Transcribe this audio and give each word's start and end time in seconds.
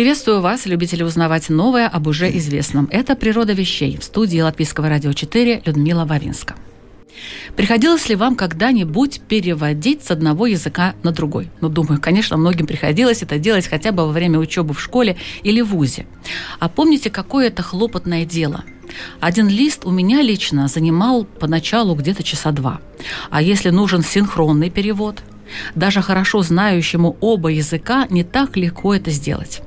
Приветствую 0.00 0.40
вас, 0.40 0.64
любители 0.64 1.02
узнавать 1.02 1.50
новое 1.50 1.86
об 1.86 2.06
уже 2.06 2.34
известном. 2.38 2.88
Это 2.90 3.14
«Природа 3.14 3.52
вещей» 3.52 3.98
в 3.98 4.04
студии 4.04 4.40
Латвийского 4.40 4.88
радио 4.88 5.12
4 5.12 5.60
Людмила 5.66 6.06
Вавинска. 6.06 6.54
Приходилось 7.54 8.08
ли 8.08 8.14
вам 8.14 8.34
когда-нибудь 8.34 9.20
переводить 9.28 10.02
с 10.02 10.10
одного 10.10 10.46
языка 10.46 10.94
на 11.02 11.12
другой? 11.12 11.50
Ну, 11.60 11.68
думаю, 11.68 12.00
конечно, 12.00 12.38
многим 12.38 12.66
приходилось 12.66 13.22
это 13.22 13.38
делать 13.38 13.68
хотя 13.68 13.92
бы 13.92 14.06
во 14.06 14.12
время 14.12 14.38
учебы 14.38 14.72
в 14.72 14.80
школе 14.80 15.18
или 15.42 15.60
вузе. 15.60 16.06
А 16.60 16.70
помните, 16.70 17.10
какое 17.10 17.48
это 17.48 17.62
хлопотное 17.62 18.24
дело? 18.24 18.64
Один 19.20 19.50
лист 19.50 19.84
у 19.84 19.90
меня 19.90 20.22
лично 20.22 20.66
занимал 20.68 21.24
поначалу 21.24 21.94
где-то 21.94 22.22
часа 22.22 22.52
два. 22.52 22.80
А 23.28 23.42
если 23.42 23.68
нужен 23.68 24.02
синхронный 24.02 24.70
перевод, 24.70 25.22
даже 25.74 26.00
хорошо 26.00 26.40
знающему 26.40 27.18
оба 27.20 27.50
языка 27.50 28.06
не 28.08 28.24
так 28.24 28.56
легко 28.56 28.94
это 28.94 29.10
сделать. 29.10 29.60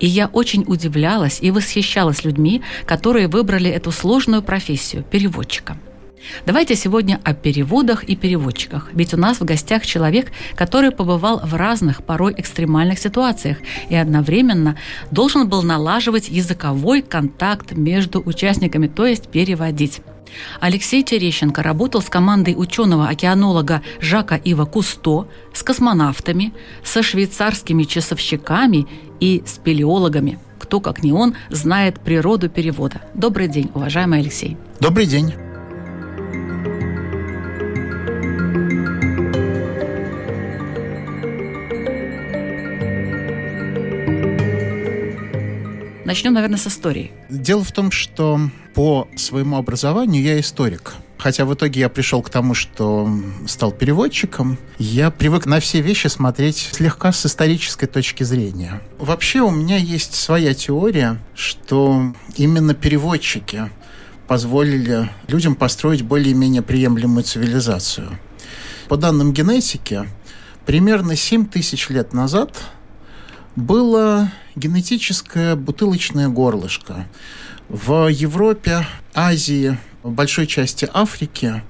И 0.00 0.06
я 0.06 0.26
очень 0.26 0.64
удивлялась 0.66 1.38
и 1.40 1.50
восхищалась 1.50 2.24
людьми, 2.24 2.62
которые 2.86 3.28
выбрали 3.28 3.70
эту 3.70 3.92
сложную 3.92 4.42
профессию– 4.42 5.04
переводчика. 5.10 5.76
Давайте 6.46 6.76
сегодня 6.76 7.20
о 7.24 7.34
переводах 7.34 8.04
и 8.04 8.16
переводчиках. 8.16 8.90
Ведь 8.92 9.12
у 9.14 9.16
нас 9.16 9.40
в 9.40 9.44
гостях 9.44 9.84
человек, 9.84 10.32
который 10.54 10.90
побывал 10.90 11.40
в 11.44 11.54
разных, 11.54 12.04
порой 12.04 12.34
экстремальных 12.36 12.98
ситуациях 12.98 13.58
и 13.88 13.96
одновременно 13.96 14.76
должен 15.10 15.48
был 15.48 15.62
налаживать 15.62 16.28
языковой 16.28 17.02
контакт 17.02 17.72
между 17.72 18.20
участниками, 18.20 18.86
то 18.86 19.06
есть 19.06 19.28
переводить. 19.28 20.00
Алексей 20.60 21.02
Терещенко 21.02 21.62
работал 21.62 22.02
с 22.02 22.08
командой 22.08 22.54
ученого-океанолога 22.56 23.82
Жака 24.00 24.36
Ива 24.36 24.64
Кусто, 24.64 25.28
с 25.52 25.62
космонавтами, 25.62 26.52
со 26.84 27.02
швейцарскими 27.02 27.84
часовщиками 27.84 28.86
и 29.20 29.42
спелеологами. 29.46 30.38
Кто, 30.58 30.80
как 30.80 31.02
не 31.02 31.12
он, 31.12 31.34
знает 31.50 32.00
природу 32.00 32.48
перевода. 32.48 33.02
Добрый 33.14 33.48
день, 33.48 33.70
уважаемый 33.74 34.20
Алексей. 34.20 34.56
Добрый 34.80 35.06
день. 35.06 35.34
Начнем, 46.12 46.34
наверное, 46.34 46.58
с 46.58 46.66
истории. 46.66 47.10
Дело 47.30 47.64
в 47.64 47.72
том, 47.72 47.90
что 47.90 48.38
по 48.74 49.08
своему 49.16 49.56
образованию 49.56 50.22
я 50.22 50.38
историк. 50.38 50.92
Хотя 51.16 51.46
в 51.46 51.54
итоге 51.54 51.80
я 51.80 51.88
пришел 51.88 52.20
к 52.20 52.28
тому, 52.28 52.52
что 52.52 53.08
стал 53.46 53.72
переводчиком, 53.72 54.58
я 54.76 55.10
привык 55.10 55.46
на 55.46 55.58
все 55.58 55.80
вещи 55.80 56.08
смотреть 56.08 56.68
слегка 56.72 57.12
с 57.12 57.24
исторической 57.24 57.86
точки 57.86 58.24
зрения. 58.24 58.82
Вообще 58.98 59.40
у 59.40 59.50
меня 59.50 59.78
есть 59.78 60.14
своя 60.14 60.52
теория, 60.52 61.18
что 61.34 62.12
именно 62.36 62.74
переводчики 62.74 63.70
позволили 64.28 65.08
людям 65.28 65.54
построить 65.54 66.02
более-менее 66.02 66.60
приемлемую 66.60 67.24
цивилизацию. 67.24 68.18
По 68.88 68.98
данным 68.98 69.32
генетики, 69.32 70.06
примерно 70.66 71.16
7 71.16 71.46
тысяч 71.46 71.88
лет 71.88 72.12
назад 72.12 72.54
было 73.56 74.30
генетическое 74.56 75.56
бутылочное 75.56 76.28
горлышко. 76.28 77.06
В 77.68 78.08
Европе, 78.08 78.86
Азии, 79.14 79.78
большой 80.02 80.46
части 80.46 80.88
Африки 80.92 81.62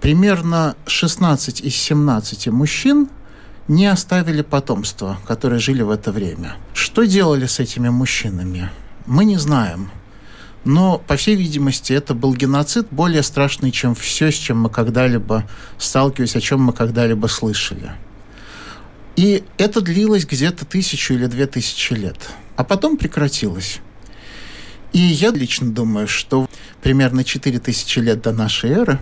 примерно 0.00 0.76
16 0.86 1.60
из 1.60 1.74
17 1.74 2.48
мужчин 2.48 3.08
не 3.68 3.86
оставили 3.86 4.42
потомства, 4.42 5.18
которые 5.26 5.60
жили 5.60 5.82
в 5.82 5.90
это 5.90 6.12
время. 6.12 6.56
Что 6.74 7.04
делали 7.04 7.46
с 7.46 7.60
этими 7.60 7.88
мужчинами? 7.88 8.70
Мы 9.06 9.24
не 9.24 9.36
знаем. 9.36 9.90
Но, 10.64 10.98
по 10.98 11.16
всей 11.16 11.34
видимости, 11.34 11.92
это 11.92 12.14
был 12.14 12.34
геноцид 12.34 12.86
более 12.90 13.22
страшный, 13.22 13.72
чем 13.72 13.94
все, 13.96 14.30
с 14.30 14.34
чем 14.34 14.60
мы 14.60 14.70
когда-либо 14.70 15.44
сталкивались, 15.78 16.36
о 16.36 16.40
чем 16.40 16.62
мы 16.62 16.72
когда-либо 16.72 17.26
слышали. 17.26 17.92
И 19.16 19.44
это 19.58 19.80
длилось 19.80 20.24
где-то 20.24 20.64
тысячу 20.64 21.14
или 21.14 21.26
две 21.26 21.46
тысячи 21.46 21.92
лет. 21.92 22.16
А 22.56 22.64
потом 22.64 22.96
прекратилось. 22.96 23.80
И 24.92 24.98
я 24.98 25.30
лично 25.30 25.70
думаю, 25.70 26.06
что 26.06 26.48
примерно 26.82 27.24
4000 27.24 27.98
лет 28.00 28.20
до 28.22 28.32
нашей 28.32 28.70
эры 28.70 28.98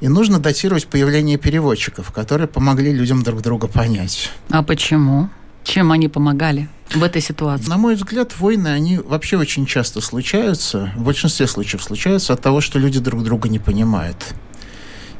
и 0.00 0.08
нужно 0.08 0.38
датировать 0.38 0.86
появление 0.86 1.36
переводчиков, 1.36 2.10
которые 2.10 2.48
помогли 2.48 2.92
людям 2.92 3.22
друг 3.22 3.42
друга 3.42 3.66
понять. 3.66 4.30
А 4.48 4.62
почему? 4.62 5.28
Чем 5.62 5.90
они 5.90 6.08
помогали 6.08 6.68
в 6.94 7.02
этой 7.02 7.20
ситуации? 7.20 7.68
На 7.68 7.76
мой 7.76 7.96
взгляд, 7.96 8.38
войны, 8.38 8.68
они 8.68 8.98
вообще 8.98 9.36
очень 9.36 9.66
часто 9.66 10.00
случаются, 10.00 10.92
в 10.96 11.02
большинстве 11.02 11.46
случаев 11.46 11.82
случаются 11.82 12.32
от 12.32 12.40
того, 12.40 12.60
что 12.60 12.78
люди 12.78 13.00
друг 13.00 13.24
друга 13.24 13.48
не 13.48 13.58
понимают. 13.58 14.16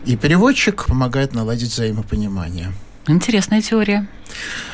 И 0.05 0.17
переводчик 0.17 0.87
помогает 0.87 1.35
наладить 1.35 1.73
взаимопонимание. 1.73 2.73
Интересная 3.09 3.63
теория. 3.63 4.07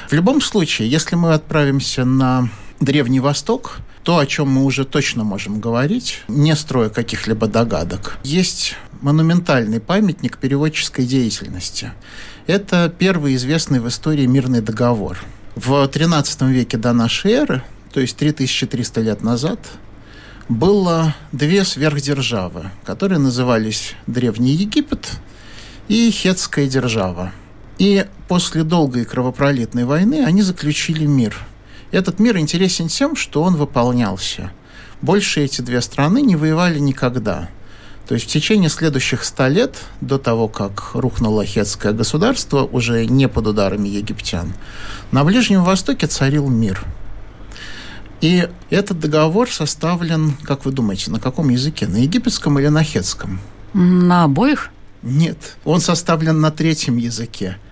В 0.08 0.12
любом 0.12 0.40
случае, 0.40 0.90
если 0.90 1.16
мы 1.16 1.34
отправимся 1.34 2.04
на 2.04 2.48
Древний 2.80 3.20
Восток, 3.20 3.78
то, 4.02 4.18
о 4.18 4.26
чем 4.26 4.48
мы 4.48 4.64
уже 4.64 4.84
точно 4.84 5.22
можем 5.22 5.60
говорить, 5.60 6.22
не 6.28 6.56
строя 6.56 6.88
каких-либо 6.88 7.46
догадок, 7.46 8.18
есть 8.24 8.74
монументальный 9.00 9.80
памятник 9.80 10.38
переводческой 10.38 11.04
деятельности. 11.04 11.92
Это 12.46 12.92
первый 12.96 13.34
известный 13.36 13.80
в 13.80 13.88
истории 13.88 14.26
мирный 14.26 14.60
договор. 14.60 15.18
В 15.54 15.72
XIII 15.72 16.50
веке 16.50 16.78
до 16.78 16.92
нашей 16.92 17.32
эры, 17.32 17.62
то 17.92 18.00
есть 18.00 18.16
3300 18.16 19.00
лет 19.02 19.22
назад, 19.22 19.60
было 20.48 21.14
две 21.30 21.64
сверхдержавы, 21.64 22.70
которые 22.84 23.18
назывались 23.18 23.94
Древний 24.06 24.52
Египет 24.52 25.10
и 25.88 26.10
Хетская 26.10 26.66
держава. 26.66 27.32
И 27.78 28.06
после 28.28 28.62
долгой 28.62 29.04
кровопролитной 29.04 29.84
войны 29.84 30.24
они 30.24 30.42
заключили 30.42 31.06
мир. 31.06 31.36
Этот 31.90 32.18
мир 32.18 32.38
интересен 32.38 32.88
тем, 32.88 33.16
что 33.16 33.42
он 33.42 33.56
выполнялся. 33.56 34.52
Больше 35.00 35.40
эти 35.40 35.60
две 35.60 35.80
страны 35.80 36.22
не 36.22 36.36
воевали 36.36 36.78
никогда. 36.78 37.48
То 38.06 38.14
есть 38.14 38.28
в 38.28 38.32
течение 38.32 38.68
следующих 38.68 39.24
ста 39.24 39.48
лет, 39.48 39.76
до 40.00 40.18
того, 40.18 40.48
как 40.48 40.90
рухнуло 40.94 41.44
хетское 41.44 41.92
государство, 41.92 42.64
уже 42.64 43.06
не 43.06 43.28
под 43.28 43.46
ударами 43.46 43.88
египтян, 43.88 44.52
на 45.12 45.24
Ближнем 45.24 45.64
Востоке 45.64 46.06
царил 46.06 46.48
мир. 46.48 46.84
И 48.20 48.48
этот 48.70 49.00
договор 49.00 49.50
составлен, 49.50 50.36
как 50.42 50.64
вы 50.64 50.72
думаете, 50.72 51.10
на 51.10 51.20
каком 51.20 51.48
языке? 51.48 51.86
На 51.86 51.96
египетском 51.96 52.58
или 52.58 52.68
на 52.68 52.84
хетском? 52.84 53.40
На 53.72 54.24
обоих? 54.24 54.71
Нет, 55.02 55.56
он 55.64 55.80
составлен 55.80 56.40
на 56.40 56.50
третьем 56.50 56.96
языке– 56.96 57.58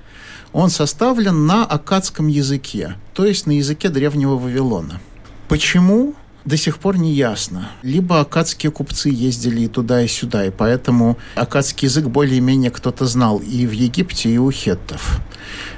он 0.52 0.70
составлен 0.70 1.46
на 1.46 1.64
аккадском 1.64 2.26
языке, 2.26 2.96
то 3.14 3.24
есть 3.24 3.46
на 3.46 3.52
языке 3.52 3.88
древнего 3.88 4.36
Вавилона. 4.36 5.00
Почему? 5.48 6.14
До 6.44 6.56
сих 6.56 6.78
пор 6.78 6.96
не 6.96 7.12
ясно. 7.12 7.70
Либо 7.82 8.20
акадские 8.20 8.72
купцы 8.72 9.10
ездили 9.10 9.62
и 9.62 9.68
туда, 9.68 10.02
и 10.02 10.08
сюда, 10.08 10.46
и 10.46 10.50
поэтому 10.50 11.18
акадский 11.34 11.86
язык 11.86 12.06
более-менее 12.06 12.70
кто-то 12.70 13.04
знал 13.04 13.38
и 13.38 13.66
в 13.66 13.72
Египте, 13.72 14.30
и 14.30 14.38
у 14.38 14.50
хеттов. 14.50 15.20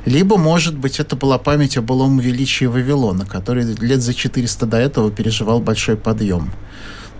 Либо, 0.06 0.36
может 0.36 0.78
быть, 0.78 1.00
это 1.00 1.16
была 1.16 1.38
память 1.38 1.76
о 1.76 1.82
былом 1.82 2.18
величии 2.20 2.66
Вавилона, 2.66 3.26
который 3.26 3.64
лет 3.64 4.02
за 4.02 4.14
400 4.14 4.66
до 4.66 4.76
этого 4.78 5.10
переживал 5.10 5.60
большой 5.60 5.96
подъем. 5.96 6.52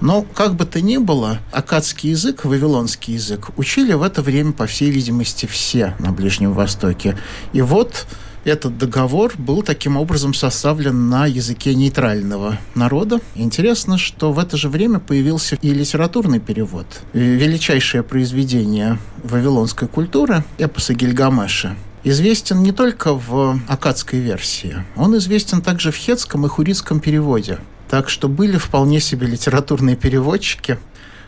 Но, 0.02 0.22
как 0.22 0.56
бы 0.56 0.64
то 0.66 0.80
ни 0.80 0.96
было, 0.96 1.38
акадский 1.52 2.10
язык, 2.10 2.44
вавилонский 2.44 3.14
язык 3.14 3.50
учили 3.56 3.92
в 3.92 4.02
это 4.02 4.20
время, 4.20 4.50
по 4.50 4.66
всей 4.66 4.90
видимости, 4.90 5.46
все 5.46 5.94
на 6.00 6.10
Ближнем 6.10 6.54
Востоке. 6.54 7.16
И 7.52 7.62
вот 7.62 8.06
этот 8.44 8.76
договор 8.76 9.32
был 9.38 9.62
таким 9.62 9.96
образом 9.96 10.34
составлен 10.34 11.08
на 11.08 11.26
языке 11.26 11.76
нейтрального 11.76 12.58
народа. 12.74 13.20
Интересно, 13.36 13.96
что 13.96 14.32
в 14.32 14.40
это 14.40 14.56
же 14.56 14.68
время 14.68 14.98
появился 14.98 15.56
и 15.62 15.72
литературный 15.72 16.40
перевод. 16.40 16.86
Величайшее 17.12 18.02
произведение 18.02 18.98
вавилонской 19.22 19.86
культуры, 19.86 20.42
эпоса 20.58 20.94
Гильгамеша, 20.94 21.76
известен 22.02 22.64
не 22.64 22.72
только 22.72 23.14
в 23.14 23.60
акадской 23.68 24.18
версии, 24.18 24.84
он 24.96 25.16
известен 25.18 25.62
также 25.62 25.92
в 25.92 25.96
хетском 25.96 26.44
и 26.44 26.48
хурицком 26.48 26.98
переводе. 26.98 27.60
Так 27.92 28.08
что 28.08 28.26
были 28.26 28.56
вполне 28.56 29.00
себе 29.00 29.26
литературные 29.26 29.96
переводчики, 29.96 30.78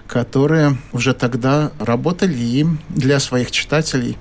которые 0.07 0.79
уже 0.93 1.13
тогда 1.13 1.73
работали 1.79 2.33
и 2.39 2.67
для 2.89 3.21
своих 3.21 3.51
читателей 3.51 4.17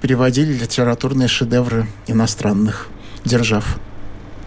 переводили 0.00 0.52
литературные 0.52 1.26
шедевры 1.26 1.88
иностранных 2.06 2.86
держав. 3.24 3.80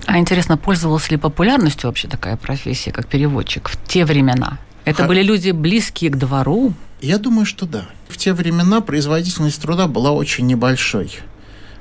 А 0.05 0.19
интересно, 0.19 0.55
пользовалась 0.55 1.11
ли 1.11 1.17
популярностью 1.17 1.89
вообще 1.89 2.07
такая 2.07 2.37
профессия, 2.37 2.93
как 2.93 3.07
переводчик 3.07 3.67
в 3.67 3.77
те 3.89 4.05
времена? 4.05 4.57
Это 4.85 5.01
Х... 5.01 5.09
были 5.09 5.21
люди 5.21 5.51
близкие 5.51 6.11
к 6.11 6.15
двору? 6.15 6.71
Я 7.01 7.17
думаю, 7.17 7.45
что 7.45 7.65
да. 7.65 7.83
В 8.07 8.15
те 8.15 8.31
времена 8.31 8.79
производительность 8.79 9.61
труда 9.61 9.89
была 9.89 10.11
очень 10.11 10.47
небольшой. 10.47 11.19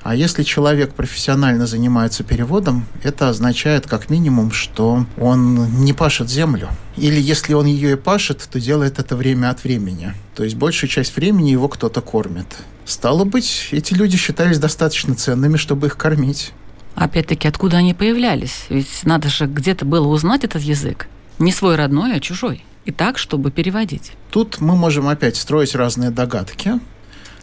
А 0.03 0.17
если 0.17 0.43
человек 0.43 0.95
профессионально 0.95 1.67
занимается 1.67 2.25
переводом, 2.25 2.87
это 3.05 3.29
означает 3.29 3.87
как 3.87 4.11
минимум, 4.11 4.51
что 4.51 5.07
он 5.17 5.85
не 5.85 5.93
пашет 5.93 6.29
землю. 6.29 6.69
Или 6.97 7.21
если 7.21 7.55
он 7.55 7.67
ее 7.67 7.93
и 7.93 7.97
пашет, 7.97 8.49
то 8.51 8.61
делает 8.61 8.99
это 8.99 9.15
время 9.15 9.51
от 9.51 9.63
времени. 9.63 10.13
То 10.35 10.43
есть 10.43 10.57
большую 10.57 10.91
часть 10.91 11.15
времени 11.15 11.51
его 11.51 11.69
кто-то 11.69 12.01
кормит. 12.01 12.47
Стало 12.85 13.25
быть, 13.25 13.69
эти 13.71 13.95
люди 13.95 14.17
считались 14.17 14.59
достаточно 14.59 15.15
ценными, 15.15 15.57
чтобы 15.57 15.87
их 15.87 15.97
кормить. 15.97 16.53
Опять-таки, 16.97 17.47
откуда 17.47 17.79
они 17.79 17.95
появлялись? 17.95 18.67
Ведь 18.69 19.05
надо 19.05 19.29
же 19.29 19.47
где-то 19.47 19.85
было 19.85 20.09
узнать 20.09 20.43
этот 20.45 20.63
язык. 20.63 21.07
Не 21.39 21.53
свой 21.53 21.77
родной, 21.77 22.17
а 22.17 22.21
чужой. 22.21 22.65
И 22.85 22.91
так, 22.91 23.17
чтобы 23.19 23.53
переводить. 23.53 24.13
Тут 24.31 24.61
мы 24.61 24.75
можем 24.75 25.07
опять 25.07 25.37
строить 25.37 25.77
разные 25.77 26.11
догадки 26.11 26.81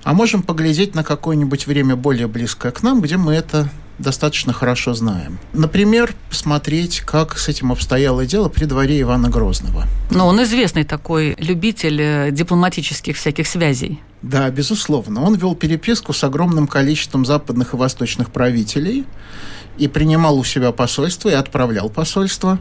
а 0.04 0.14
можем 0.14 0.42
поглядеть 0.44 0.96
на 0.96 1.04
какое-нибудь 1.04 1.68
время 1.68 1.96
более 1.96 2.28
близкое 2.28 2.72
к 2.72 2.84
нам, 2.84 3.02
где 3.02 3.18
мы 3.18 3.34
это 3.34 3.70
достаточно 4.00 4.54
хорошо 4.54 4.94
знаем. 4.94 5.40
Например, 5.54 6.14
посмотреть, 6.30 7.02
как 7.02 7.38
с 7.38 7.50
этим 7.50 7.72
обстояло 7.72 8.26
дело 8.26 8.50
при 8.50 8.66
дворе 8.66 9.02
Ивана 9.02 9.30
Грозного. 9.30 9.86
Но 10.10 10.28
он 10.28 10.42
известный 10.44 10.86
такой 10.86 11.36
любитель 11.38 12.02
э, 12.02 12.32
дипломатических 12.32 13.18
всяких 13.18 13.48
связей. 13.48 14.00
Да, 14.22 14.50
безусловно. 14.50 15.22
Он 15.22 15.36
вел 15.36 15.56
переписку 15.56 16.14
с 16.14 16.24
огромным 16.24 16.68
количеством 16.68 17.26
западных 17.26 17.74
и 17.74 17.78
восточных 17.78 18.32
правителей 18.32 19.06
и 19.78 19.88
принимал 19.88 20.38
у 20.38 20.44
себя 20.44 20.72
посольство 20.72 21.30
и 21.30 21.34
отправлял 21.34 21.90
посольство. 21.90 22.60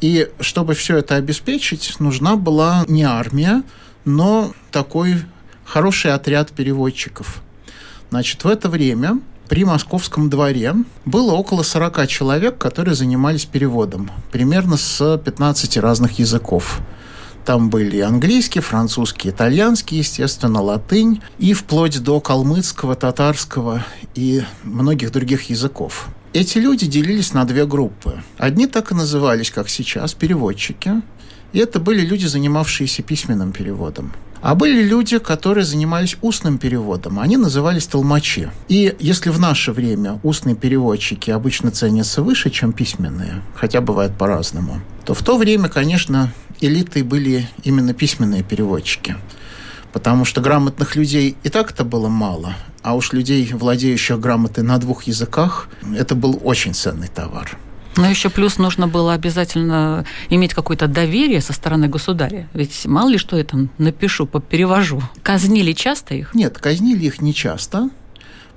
И 0.00 0.28
чтобы 0.40 0.74
все 0.74 0.96
это 0.98 1.16
обеспечить, 1.16 2.00
нужна 2.00 2.36
была 2.36 2.84
не 2.88 3.02
армия, 3.02 3.62
но 4.04 4.52
такой 4.70 5.16
хороший 5.70 6.12
отряд 6.12 6.50
переводчиков. 6.50 7.42
Значит, 8.10 8.42
в 8.42 8.48
это 8.48 8.68
время 8.68 9.20
при 9.48 9.64
московском 9.64 10.28
дворе 10.28 10.74
было 11.04 11.32
около 11.32 11.62
40 11.62 12.08
человек, 12.08 12.58
которые 12.58 12.96
занимались 12.96 13.44
переводом, 13.44 14.10
примерно 14.32 14.76
с 14.76 15.16
15 15.24 15.76
разных 15.76 16.18
языков. 16.18 16.80
Там 17.44 17.70
были 17.70 18.00
английский, 18.00 18.60
французский, 18.60 19.30
итальянский, 19.30 19.98
естественно, 19.98 20.60
латынь, 20.60 21.22
и 21.38 21.52
вплоть 21.54 22.02
до 22.02 22.20
калмыцкого, 22.20 22.96
татарского 22.96 23.84
и 24.14 24.42
многих 24.64 25.12
других 25.12 25.50
языков. 25.50 26.08
Эти 26.32 26.58
люди 26.58 26.86
делились 26.86 27.32
на 27.32 27.44
две 27.44 27.64
группы. 27.64 28.22
Одни 28.38 28.66
так 28.66 28.90
и 28.90 28.94
назывались, 28.94 29.50
как 29.50 29.68
сейчас, 29.68 30.14
переводчики. 30.14 31.02
И 31.52 31.58
это 31.58 31.78
были 31.80 32.02
люди, 32.02 32.26
занимавшиеся 32.26 33.02
письменным 33.02 33.52
переводом. 33.52 34.12
А 34.42 34.54
были 34.54 34.82
люди, 34.82 35.18
которые 35.18 35.64
занимались 35.64 36.16
устным 36.22 36.56
переводом. 36.56 37.20
Они 37.20 37.36
назывались 37.36 37.86
толмачи. 37.86 38.48
И 38.68 38.94
если 38.98 39.28
в 39.28 39.38
наше 39.38 39.72
время 39.72 40.18
устные 40.22 40.56
переводчики 40.56 41.30
обычно 41.30 41.70
ценятся 41.70 42.22
выше, 42.22 42.50
чем 42.50 42.72
письменные, 42.72 43.42
хотя 43.54 43.80
бывает 43.82 44.16
по-разному, 44.16 44.80
то 45.04 45.12
в 45.12 45.22
то 45.22 45.36
время, 45.36 45.68
конечно, 45.68 46.32
элитой 46.60 47.02
были 47.02 47.48
именно 47.64 47.92
письменные 47.92 48.42
переводчики. 48.42 49.16
Потому 49.92 50.24
что 50.24 50.40
грамотных 50.40 50.96
людей 50.96 51.36
и 51.42 51.48
так-то 51.48 51.84
было 51.84 52.08
мало, 52.08 52.54
а 52.82 52.94
уж 52.94 53.12
людей, 53.12 53.50
владеющих 53.52 54.18
грамотой 54.20 54.64
на 54.64 54.78
двух 54.78 55.02
языках, 55.02 55.68
это 55.94 56.14
был 56.14 56.40
очень 56.42 56.74
ценный 56.74 57.08
товар. 57.08 57.58
Но 57.96 58.08
еще 58.08 58.30
плюс 58.30 58.58
нужно 58.58 58.86
было 58.86 59.14
обязательно 59.14 60.04
иметь 60.28 60.54
какое-то 60.54 60.86
доверие 60.86 61.40
со 61.40 61.52
стороны 61.52 61.88
государя. 61.88 62.48
Ведь 62.54 62.86
мало 62.86 63.08
ли 63.10 63.18
что 63.18 63.36
я 63.36 63.44
там 63.44 63.70
напишу, 63.78 64.26
перевожу. 64.26 65.02
Казнили 65.22 65.72
часто 65.72 66.14
их? 66.14 66.34
Нет, 66.34 66.58
казнили 66.58 67.06
их 67.06 67.20
не 67.20 67.34
часто. 67.34 67.90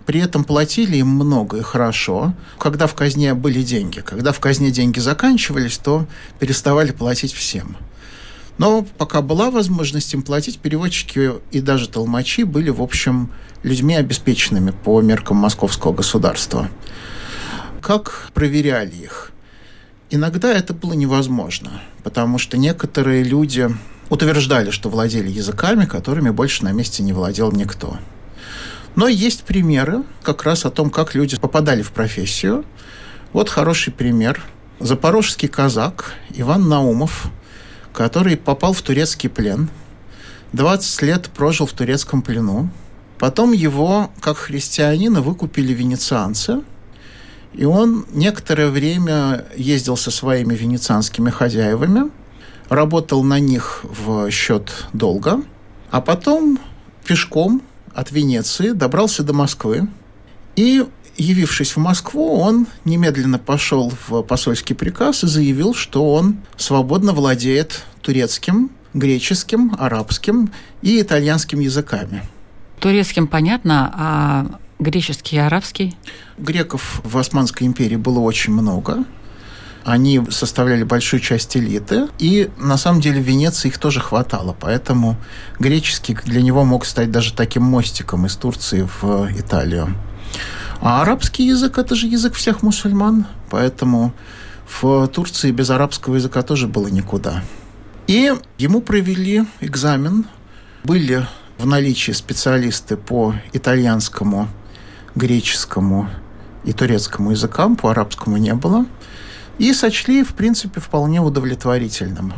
При 0.05 0.19
этом 0.19 0.43
платили 0.43 0.97
им 0.97 1.07
много 1.07 1.57
и 1.57 1.61
хорошо. 1.61 2.33
Когда 2.59 2.87
в 2.87 2.93
казне 2.93 3.33
были 3.33 3.63
деньги. 3.63 4.01
Когда 4.01 4.33
в 4.33 4.39
казне 4.39 4.69
деньги 4.69 4.99
заканчивались, 4.99 5.77
то 5.77 6.05
переставали 6.39 6.91
платить 6.91 7.33
всем. 7.33 7.77
Но 8.57 8.85
пока 8.97 9.21
была 9.21 9.49
возможность 9.49 10.13
им 10.13 10.21
платить, 10.21 10.59
переводчики 10.59 11.31
и 11.51 11.59
даже 11.59 11.89
толмачи 11.89 12.43
были, 12.43 12.69
в 12.69 12.81
общем, 12.81 13.31
людьми 13.63 13.95
обеспеченными 13.95 14.71
по 14.71 15.01
меркам 15.01 15.37
московского 15.37 15.93
государства 15.93 16.69
как 17.83 18.29
проверяли 18.33 18.95
их? 18.95 19.31
Иногда 20.09 20.51
это 20.51 20.73
было 20.73 20.93
невозможно, 20.93 21.81
потому 22.03 22.37
что 22.37 22.57
некоторые 22.57 23.23
люди 23.23 23.69
утверждали, 24.09 24.71
что 24.71 24.89
владели 24.89 25.29
языками, 25.29 25.85
которыми 25.85 26.29
больше 26.29 26.63
на 26.63 26.71
месте 26.71 27.03
не 27.03 27.11
владел 27.11 27.51
никто. 27.51 27.97
Но 28.95 29.07
есть 29.07 29.43
примеры 29.43 30.03
как 30.21 30.43
раз 30.43 30.65
о 30.65 30.71
том, 30.71 30.89
как 30.89 31.13
люди 31.13 31.37
попадали 31.37 31.81
в 31.81 31.91
профессию. 31.91 32.63
Вот 33.33 33.49
хороший 33.49 33.91
пример. 33.91 34.41
Запорожский 34.79 35.49
казак 35.49 36.13
Иван 36.29 36.69
Наумов, 36.69 37.25
который 37.91 38.37
попал 38.37 38.73
в 38.73 38.81
турецкий 38.81 39.29
плен, 39.29 39.69
20 40.53 41.01
лет 41.01 41.29
прожил 41.35 41.65
в 41.65 41.73
турецком 41.73 42.21
плену. 42.21 42.69
Потом 43.19 43.51
его, 43.51 44.09
как 44.21 44.37
христианина, 44.37 45.21
выкупили 45.21 45.73
венецианцы– 45.73 46.61
и 47.53 47.65
он 47.65 48.05
некоторое 48.11 48.69
время 48.69 49.45
ездил 49.55 49.97
со 49.97 50.11
своими 50.11 50.55
венецианскими 50.55 51.29
хозяевами, 51.29 52.11
работал 52.69 53.23
на 53.23 53.39
них 53.39 53.81
в 53.83 54.29
счет 54.31 54.87
долга, 54.93 55.41
а 55.91 56.01
потом 56.01 56.59
пешком 57.05 57.61
от 57.93 58.11
Венеции 58.11 58.71
добрался 58.71 59.23
до 59.23 59.33
Москвы. 59.33 59.87
И, 60.55 60.85
явившись 61.17 61.75
в 61.75 61.77
Москву, 61.77 62.39
он 62.39 62.67
немедленно 62.85 63.37
пошел 63.37 63.93
в 64.07 64.23
посольский 64.23 64.75
приказ 64.75 65.23
и 65.23 65.27
заявил, 65.27 65.73
что 65.73 66.11
он 66.13 66.37
свободно 66.57 67.13
владеет 67.13 67.83
турецким, 68.01 68.71
греческим, 68.93 69.75
арабским 69.77 70.51
и 70.81 71.01
итальянским 71.01 71.59
языками. 71.59 72.23
Турецким 72.79 73.27
понятно, 73.27 73.93
а 73.95 74.59
Греческий 74.79 75.37
и 75.37 75.39
арабский? 75.39 75.95
Греков 76.37 77.01
в 77.03 77.17
Османской 77.17 77.67
империи 77.67 77.95
было 77.95 78.19
очень 78.19 78.53
много. 78.53 79.05
Они 79.85 80.21
составляли 80.29 80.83
большую 80.83 81.19
часть 81.19 81.57
элиты, 81.57 82.07
и 82.17 82.49
на 82.57 82.77
самом 82.77 83.01
деле 83.01 83.21
в 83.21 83.25
Венеции 83.25 83.67
их 83.67 83.77
тоже 83.77 83.99
хватало, 83.99 84.55
поэтому 84.57 85.17
греческий 85.59 86.13
для 86.23 86.41
него 86.41 86.63
мог 86.63 86.85
стать 86.85 87.11
даже 87.11 87.33
таким 87.33 87.63
мостиком 87.63 88.25
из 88.25 88.35
Турции 88.37 88.87
в 89.01 89.29
Италию. 89.37 89.93
А 90.79 91.01
арабский 91.01 91.45
язык– 91.45 91.77
это 91.79 91.95
же 91.95 92.07
язык 92.07 92.33
всех 92.33 92.61
мусульман, 92.63 93.25
поэтому 93.49 94.13
в 94.81 95.07
Турции 95.07 95.51
без 95.51 95.69
арабского 95.69 96.15
языка 96.15 96.41
тоже 96.43 96.67
было 96.67 96.87
никуда. 96.87 97.43
И 98.07 98.33
ему 98.57 98.81
провели 98.81 99.45
экзамен. 99.61 100.25
Были 100.83 101.25
в 101.57 101.65
наличии 101.65 102.11
специалисты 102.11 102.97
по 102.97 103.35
итальянскому 103.53 104.49
греческому 105.15 106.09
и 106.63 106.73
турецкому 106.73 107.31
языкам, 107.31 107.75
по 107.75 107.91
арабскому 107.91 108.37
не 108.37 108.53
было, 108.53 108.85
и 109.57 109.73
сочли, 109.73 110.23
в 110.23 110.33
принципе, 110.33 110.79
вполне 110.79 111.21
удовлетворительным. 111.21 112.33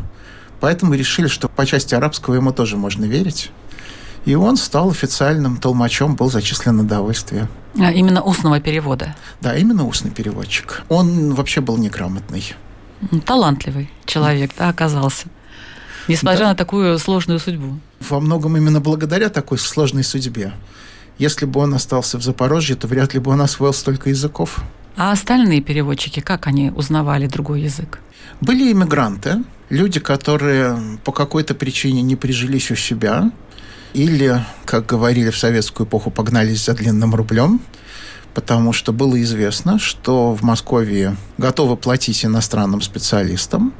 Поэтому 0.59 0.93
решили, 0.93 1.27
что 1.27 1.47
по 1.47 1.65
части 1.65 1.95
арабского 1.95 2.35
ему 2.35 2.51
тоже 2.51 2.77
можно 2.77 3.05
верить. 3.05 3.51
И 4.25 4.33
он 4.33 4.57
стал 4.57 4.89
официальным 4.89 5.57
толмачом, 5.57 6.15
был 6.15 6.31
зачислен 6.31 6.77
на 6.77 6.83
довольствие. 6.83 7.47
А 7.79 7.91
именно 7.91 8.23
устного 8.23 8.59
перевода? 8.59 9.15
Да, 9.41 9.55
именно 9.55 9.85
устный 9.85 10.09
переводчик. 10.09 10.81
Он 10.89 11.35
вообще 11.35 11.61
был 11.61 11.77
неграмотный. 11.77 12.55
Талантливый 13.25 13.91
человек, 14.05 14.51
да, 14.57 14.69
оказался. 14.69 15.27
Несмотря 16.07 16.45
да. 16.45 16.49
на 16.49 16.55
такую 16.55 16.97
сложную 16.97 17.39
судьбу. 17.39 17.79
Во 17.99 18.19
многом 18.19 18.57
именно 18.57 18.79
благодаря 18.79 19.29
такой 19.29 19.59
сложной 19.59 20.03
судьбе. 20.03 20.53
Если 21.17 21.45
бы 21.45 21.61
он 21.61 21.73
остался 21.73 22.17
в 22.17 22.23
Запорожье, 22.23 22.75
то 22.75 22.87
вряд 22.87 23.13
ли 23.13 23.19
бы 23.19 23.31
он 23.31 23.41
освоил 23.41 23.73
столько 23.73 24.09
языков. 24.09 24.61
А 24.97 25.11
остальные 25.11 25.61
переводчики, 25.61 26.19
как 26.19 26.47
они 26.47 26.71
узнавали 26.71 27.27
другой 27.27 27.61
язык? 27.61 27.99
Были 28.41 28.71
иммигранты, 28.71 29.43
люди, 29.69 29.99
которые 29.99 30.77
по 31.03 31.11
какой-то 31.11 31.53
причине 31.53 32.01
не 32.01 32.15
прижились 32.15 32.71
у 32.71 32.75
себя, 32.75 33.31
или, 33.93 34.43
как 34.65 34.85
говорили 34.85 35.29
в 35.29 35.37
советскую 35.37 35.87
эпоху, 35.87 36.11
погнались 36.11 36.65
за 36.65 36.73
длинным 36.73 37.15
рублем, 37.15 37.61
потому 38.33 38.73
что 38.73 38.91
было 38.91 39.21
известно, 39.21 39.79
что 39.79 40.33
в 40.33 40.43
Москве 40.43 41.15
готовы 41.37 41.77
платить 41.77 42.25
иностранным 42.25 42.81
специалистам. 42.81 43.73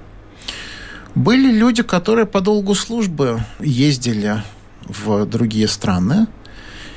Были 1.15 1.51
люди, 1.51 1.83
которые 1.83 2.25
по 2.25 2.39
долгу 2.39 2.75
службы 2.75 3.43
ездили 3.59 4.41
в 4.85 5.25
другие 5.25 5.67
страны. 5.67 6.27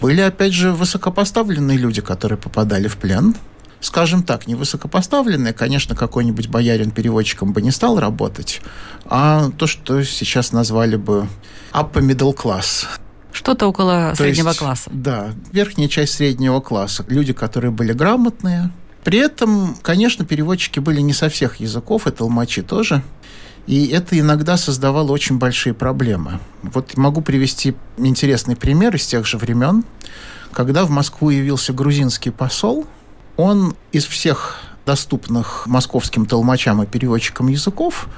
Были, 0.00 0.20
опять 0.20 0.52
же, 0.52 0.72
высокопоставленные 0.72 1.76
люди, 1.76 2.00
которые 2.00 2.38
попадали 2.38 2.88
в 2.88 2.96
плен– 2.96 3.34
скажем 3.80 4.22
так, 4.22 4.46
невысокопоставленные, 4.46 5.52
конечно, 5.52 5.94
какой-нибудь 5.94 6.48
боярин 6.48 6.90
переводчиком 6.90 7.52
бы 7.52 7.62
не 7.62 7.70
стал 7.70 7.98
работать, 7.98 8.60
а 9.04 9.50
то, 9.56 9.66
что 9.66 10.02
сейчас 10.02 10.52
назвали 10.52 10.96
бы 10.96 11.28
upper 11.72 12.02
middle 12.02 12.36
class. 12.36 12.86
Что-то 13.32 13.66
около 13.68 14.10
то 14.10 14.24
среднего 14.24 14.48
есть, 14.48 14.58
класса. 14.58 14.90
Да, 14.92 15.30
верхняя 15.52 15.88
часть 15.88 16.14
среднего 16.14 16.60
класса. 16.60 17.04
Люди, 17.08 17.32
которые 17.32 17.70
были 17.70 17.92
грамотные. 17.92 18.70
При 19.04 19.18
этом, 19.18 19.76
конечно, 19.82 20.24
переводчики 20.24 20.80
были 20.80 21.00
не 21.00 21.12
со 21.12 21.28
всех 21.28 21.56
языков, 21.56 22.06
и 22.06 22.10
толмачи 22.10 22.62
тоже. 22.62 23.02
И 23.68 23.86
это 23.86 24.18
иногда 24.18 24.56
создавало 24.56 25.12
очень 25.12 25.38
большие 25.38 25.74
проблемы. 25.74 26.40
Вот 26.62 26.96
могу 26.96 27.20
привести 27.20 27.76
интересный 27.98 28.56
пример 28.56 28.96
из 28.96 29.06
тех 29.06 29.24
же 29.24 29.38
времен, 29.38 29.84
когда 30.52 30.84
в 30.84 30.90
Москву 30.90 31.30
явился 31.30 31.72
грузинский 31.72 32.30
посол– 32.30 32.84
он 33.38 33.76
из 33.92 34.04
всех 34.04 34.56
доступных 34.84 35.66
московским 35.66 36.26
толмачам 36.26 36.82
и 36.82 36.86
переводчикам 36.86 37.46
языков, 37.48 38.08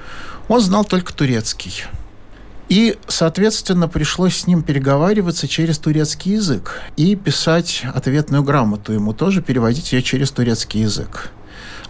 он 0.48 0.60
знал 0.60 0.84
только 0.84 1.12
турецкий. 1.12 1.84
И, 2.70 2.96
соответственно, 3.06 3.86
пришлось 3.86 4.36
с 4.36 4.46
ним 4.46 4.62
переговариваться 4.62 5.46
через 5.46 5.78
турецкий 5.78 6.34
язык 6.34 6.80
и 6.96 7.16
писать 7.16 7.82
ответную 7.94 8.42
грамоту 8.42 8.92
ему 8.92 9.12
тоже, 9.12 9.42
переводить 9.42 9.92
ее 9.92 10.02
через 10.02 10.30
турецкий 10.30 10.80
язык. 10.82 11.30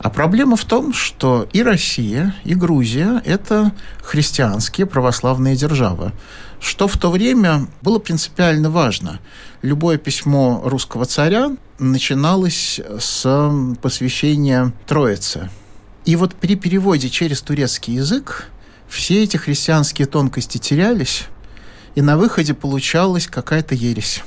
А 0.03 0.09
проблема 0.09 0.57
в 0.57 0.65
том, 0.65 0.95
что 0.95 1.47
и 1.53 1.63
Россия, 1.63 2.35
и 2.45 2.55
Грузия– 2.55 3.21
это 3.27 3.73
христианские 4.03 4.87
православные 4.87 5.57
державы, 5.57 6.13
что 6.59 6.89
в 6.89 6.97
то 6.97 7.11
время 7.11 7.67
было 7.83 7.99
принципиально 7.99 8.71
важно. 8.71 9.21
Любое 9.61 9.99
письмо 9.99 10.63
русского 10.65 11.05
царя 11.05 11.51
начиналось 11.79 12.81
с 12.99 13.53
посвящения 13.83 14.73
Троицы. 14.87 15.51
И 16.07 16.17
вот 16.17 16.35
при 16.35 16.57
переводе 16.57 17.11
через 17.11 17.43
турецкий 17.43 17.97
язык 17.97 18.49
все 18.89 19.23
эти 19.23 19.37
христианские 19.37 20.07
тонкости 20.07 20.57
терялись, 20.57 21.25
и 21.95 22.01
на 22.01 22.17
выходе 22.17 22.55
получалась 22.55 23.27
какая-то 23.27 23.75
ересь. 23.75 24.23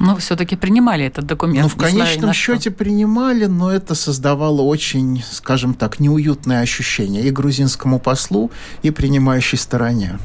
Но 0.00 0.16
все-таки 0.16 0.56
принимали 0.56 1.04
этот 1.04 1.26
документ. 1.26 1.62
Ну, 1.62 1.68
в 1.68 1.76
конечном 1.76 2.32
счете 2.32 2.70
принимали, 2.70 3.44
но 3.44 3.70
это 3.70 3.94
создавало 3.94 4.62
очень, 4.62 5.22
скажем 5.30 5.74
так, 5.74 6.00
неуютное 6.00 6.62
ощущение 6.62 7.24
и 7.24 7.30
грузинскому 7.30 7.98
послу, 7.98 8.50
и 8.82 8.90
принимающей 8.90 9.58
стороне. 9.58 10.18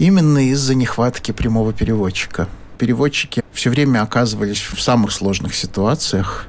Именно 0.00 0.50
из-за 0.50 0.74
нехватки 0.74 1.30
прямого 1.30 1.72
переводчика. 1.72 2.48
Переводчики 2.76 3.44
все 3.52 3.70
время 3.70 4.02
оказывались 4.02 4.58
в 4.60 4.80
самых 4.82 5.12
сложных 5.12 5.54
ситуациях, 5.54 6.48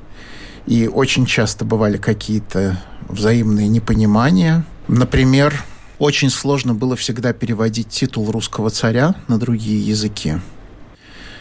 и 0.66 0.88
очень 0.88 1.28
часто 1.28 1.66
бывали 1.66 1.98
какие-то 1.98 2.82
взаимные 3.08 3.68
непонимания. 3.68 4.66
Например, 4.88 5.64
очень 6.00 6.32
сложно 6.32 6.74
было 6.74 6.96
всегда 6.96 7.32
переводить 7.32 7.90
титул 7.90 8.32
русского 8.32 8.72
царя 8.72 9.14
на 9.28 9.38
другие 9.38 9.88
языки. 9.88 10.38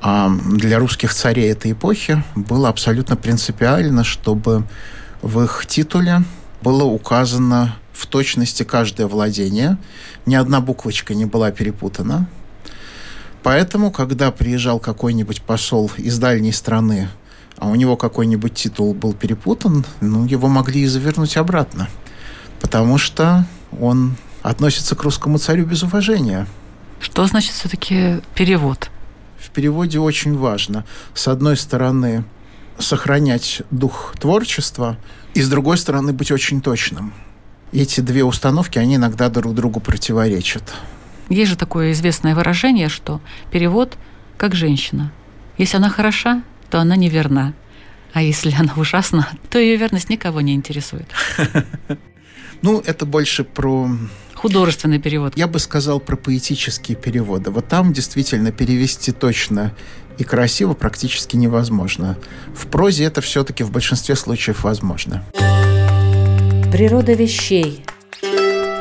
А 0.06 0.28
для 0.28 0.78
русских 0.78 1.14
царей 1.14 1.50
этой 1.50 1.72
эпохи 1.72 2.22
было 2.34 2.68
абсолютно 2.68 3.16
принципиально, 3.16 4.04
чтобы 4.04 4.64
в 5.22 5.42
их 5.42 5.64
титуле 5.66 6.24
было 6.60 6.84
указано 6.84 7.76
в 7.94 8.06
точности 8.06 8.64
каждое 8.64 9.06
владение, 9.06 9.78
ни 10.26 10.34
одна 10.34 10.60
буквочка 10.60 11.14
не 11.14 11.24
была 11.24 11.50
перепутана. 11.52 12.28
Поэтому, 13.42 13.90
когда 13.90 14.30
приезжал 14.30 14.78
какой-нибудь 14.78 15.40
посол 15.40 15.90
из 15.96 16.18
дальней 16.18 16.52
страны, 16.52 17.08
а 17.56 17.68
у 17.68 17.74
него 17.74 17.96
какой-нибудь 17.96 18.52
титул 18.52 18.92
был 18.92 19.14
перепутан, 19.14 19.86
ну, 20.02 20.26
его 20.26 20.48
могли 20.48 20.82
и 20.82 20.86
завернуть 20.86 21.38
обратно, 21.38 21.88
потому 22.60 22.98
что 22.98 23.46
он 23.80 24.16
относится 24.42 24.96
к 24.96 25.02
русскому 25.02 25.38
царю 25.38 25.64
без 25.64 25.82
уважения. 25.82 26.46
Что 27.00 27.26
значит 27.26 27.52
все-таки 27.52 28.20
перевод? 28.34 28.90
В 29.54 29.56
переводе 29.56 30.00
очень 30.00 30.36
важно. 30.36 30.84
С 31.14 31.28
одной 31.28 31.56
стороны, 31.56 32.24
сохранять 32.76 33.62
дух 33.70 34.12
творчества, 34.18 34.96
и 35.32 35.42
с 35.42 35.48
другой 35.48 35.78
стороны, 35.78 36.12
быть 36.12 36.32
очень 36.32 36.60
точным. 36.60 37.14
Эти 37.70 38.00
две 38.00 38.24
установки, 38.24 38.80
они 38.80 38.96
иногда 38.96 39.28
друг 39.28 39.54
другу 39.54 39.78
противоречат. 39.78 40.74
Есть 41.28 41.52
же 41.52 41.56
такое 41.56 41.92
известное 41.92 42.34
выражение, 42.34 42.88
что 42.88 43.20
перевод 43.52 43.96
как 44.38 44.56
женщина. 44.56 45.12
Если 45.56 45.76
она 45.76 45.88
хороша, 45.88 46.42
то 46.68 46.80
она 46.80 46.96
неверна. 46.96 47.54
А 48.12 48.22
если 48.22 48.52
она 48.58 48.72
ужасна, 48.74 49.28
то 49.50 49.60
ее 49.60 49.76
верность 49.76 50.10
никого 50.10 50.40
не 50.40 50.54
интересует. 50.54 51.06
Ну, 52.62 52.80
это 52.80 53.04
больше 53.04 53.44
про 53.44 53.90
художественный 54.44 54.98
перевод. 54.98 55.32
Я 55.38 55.46
бы 55.46 55.58
сказал 55.58 56.00
про 56.00 56.16
поэтические 56.16 56.98
переводы. 56.98 57.50
Вот 57.50 57.66
там 57.66 57.94
действительно 57.94 58.52
перевести 58.52 59.10
точно 59.10 59.74
и 60.18 60.24
красиво 60.24 60.74
практически 60.74 61.34
невозможно. 61.36 62.18
В 62.54 62.66
прозе 62.66 63.04
это 63.04 63.22
все-таки 63.22 63.64
в 63.64 63.70
большинстве 63.70 64.16
случаев 64.16 64.64
возможно. 64.64 65.24
Природа 66.70 67.14
вещей. 67.14 67.86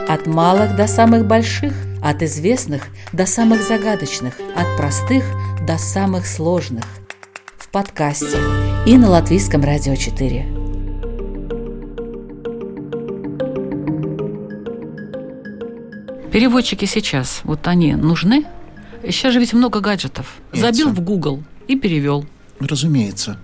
От 0.09 0.27
малых 0.27 0.75
до 0.75 0.85
самых 0.85 1.25
больших, 1.25 1.71
от 2.03 2.21
известных 2.23 2.83
до 3.13 3.25
самых 3.25 3.63
загадочных, 3.63 4.33
от 4.57 4.75
простых 4.75 5.23
до 5.65 5.77
самых 5.77 6.27
сложных. 6.27 6.83
В 7.57 7.69
подкасте 7.69 8.37
и 8.85 8.97
на 8.97 9.09
Латвийском 9.09 9.63
радио 9.63 9.95
4. 9.95 10.62
Переводчики 16.33 16.85
сейчас, 16.85 17.41
вот 17.43 17.67
они 17.67 17.93
нужны? 17.93 18.45
Сейчас 19.03 19.33
же 19.33 19.39
ведь 19.39 19.53
много 19.53 19.81
гаджетов. 19.81 20.33
Забил 20.51 20.89
в 20.89 20.99
Google 20.99 21.43
и 21.67 21.75
перевел. 21.75 22.25
Разумеется. 22.59 23.37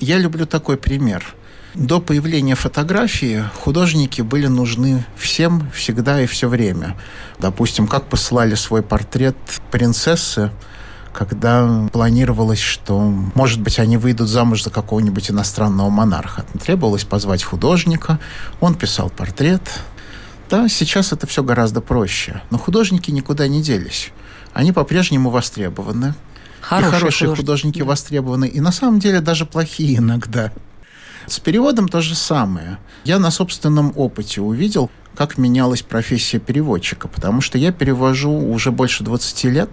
Я 0.00 0.18
люблю 0.18 0.44
такой 0.44 0.76
пример. 0.76 1.36
До 1.74 2.00
появления 2.00 2.56
фотографии 2.56 3.44
художники 3.60 4.22
были 4.22 4.48
нужны 4.48 5.04
всем, 5.16 5.70
всегда 5.72 6.20
и 6.20 6.26
все 6.26 6.48
время. 6.48 6.96
Допустим, 7.38 7.86
как 7.86 8.08
посылали 8.08 8.56
свой 8.56 8.82
портрет 8.82 9.36
принцессы, 9.70 10.50
когда 11.12 11.88
планировалось, 11.92 12.58
что, 12.58 12.98
может 13.36 13.60
быть, 13.60 13.78
они 13.78 13.98
выйдут 13.98 14.28
замуж 14.28 14.64
за 14.64 14.70
какого-нибудь 14.70 15.30
иностранного 15.30 15.90
монарха. 15.90 16.44
Требовалось 16.60 17.04
позвать 17.04 17.44
художника, 17.44 18.18
он 18.60 18.74
писал 18.74 19.10
портрет, 19.10 19.62
да, 20.52 20.68
сейчас 20.68 21.14
это 21.14 21.26
все 21.26 21.42
гораздо 21.42 21.80
проще. 21.80 22.42
Но 22.50 22.58
художники 22.58 23.10
никуда 23.10 23.48
не 23.48 23.62
делись. 23.62 24.10
Они 24.52 24.70
по-прежнему 24.70 25.30
востребованы. 25.30 26.14
Хорошие, 26.60 26.88
и 26.88 26.92
хорошие 26.92 27.28
художники. 27.30 27.40
художники 27.40 27.80
востребованы. 27.80 28.48
И 28.48 28.60
на 28.60 28.70
самом 28.70 28.98
деле 28.98 29.22
даже 29.22 29.46
плохие 29.46 29.96
иногда. 29.96 30.52
С 31.26 31.38
переводом 31.38 31.88
то 31.88 32.02
же 32.02 32.14
самое. 32.14 32.76
Я 33.04 33.18
на 33.18 33.30
собственном 33.30 33.94
опыте 33.96 34.42
увидел, 34.42 34.90
как 35.14 35.38
менялась 35.38 35.80
профессия 35.80 36.38
переводчика, 36.38 37.08
потому 37.08 37.40
что 37.40 37.56
я 37.56 37.72
перевожу 37.72 38.30
уже 38.30 38.72
больше 38.72 39.04
20 39.04 39.44
лет. 39.44 39.70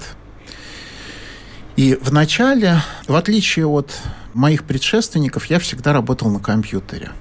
И 1.76 2.00
вначале, 2.02 2.82
в 3.06 3.16
отличие 3.16 3.68
от 3.68 3.94
моих 4.34 4.64
предшественников, 4.64 5.48
я 5.48 5.60
всегда 5.60 5.92
работал 5.92 6.30
на 6.30 6.40
компьютере. 6.40 7.12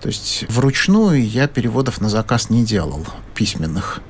То 0.00 0.08
есть 0.08 0.44
вручную 0.48 1.26
я 1.26 1.46
переводов 1.46 2.00
на 2.00 2.08
заказ 2.08 2.50
не 2.50 2.64
делал, 2.64 3.06
письменных. 3.34 4.00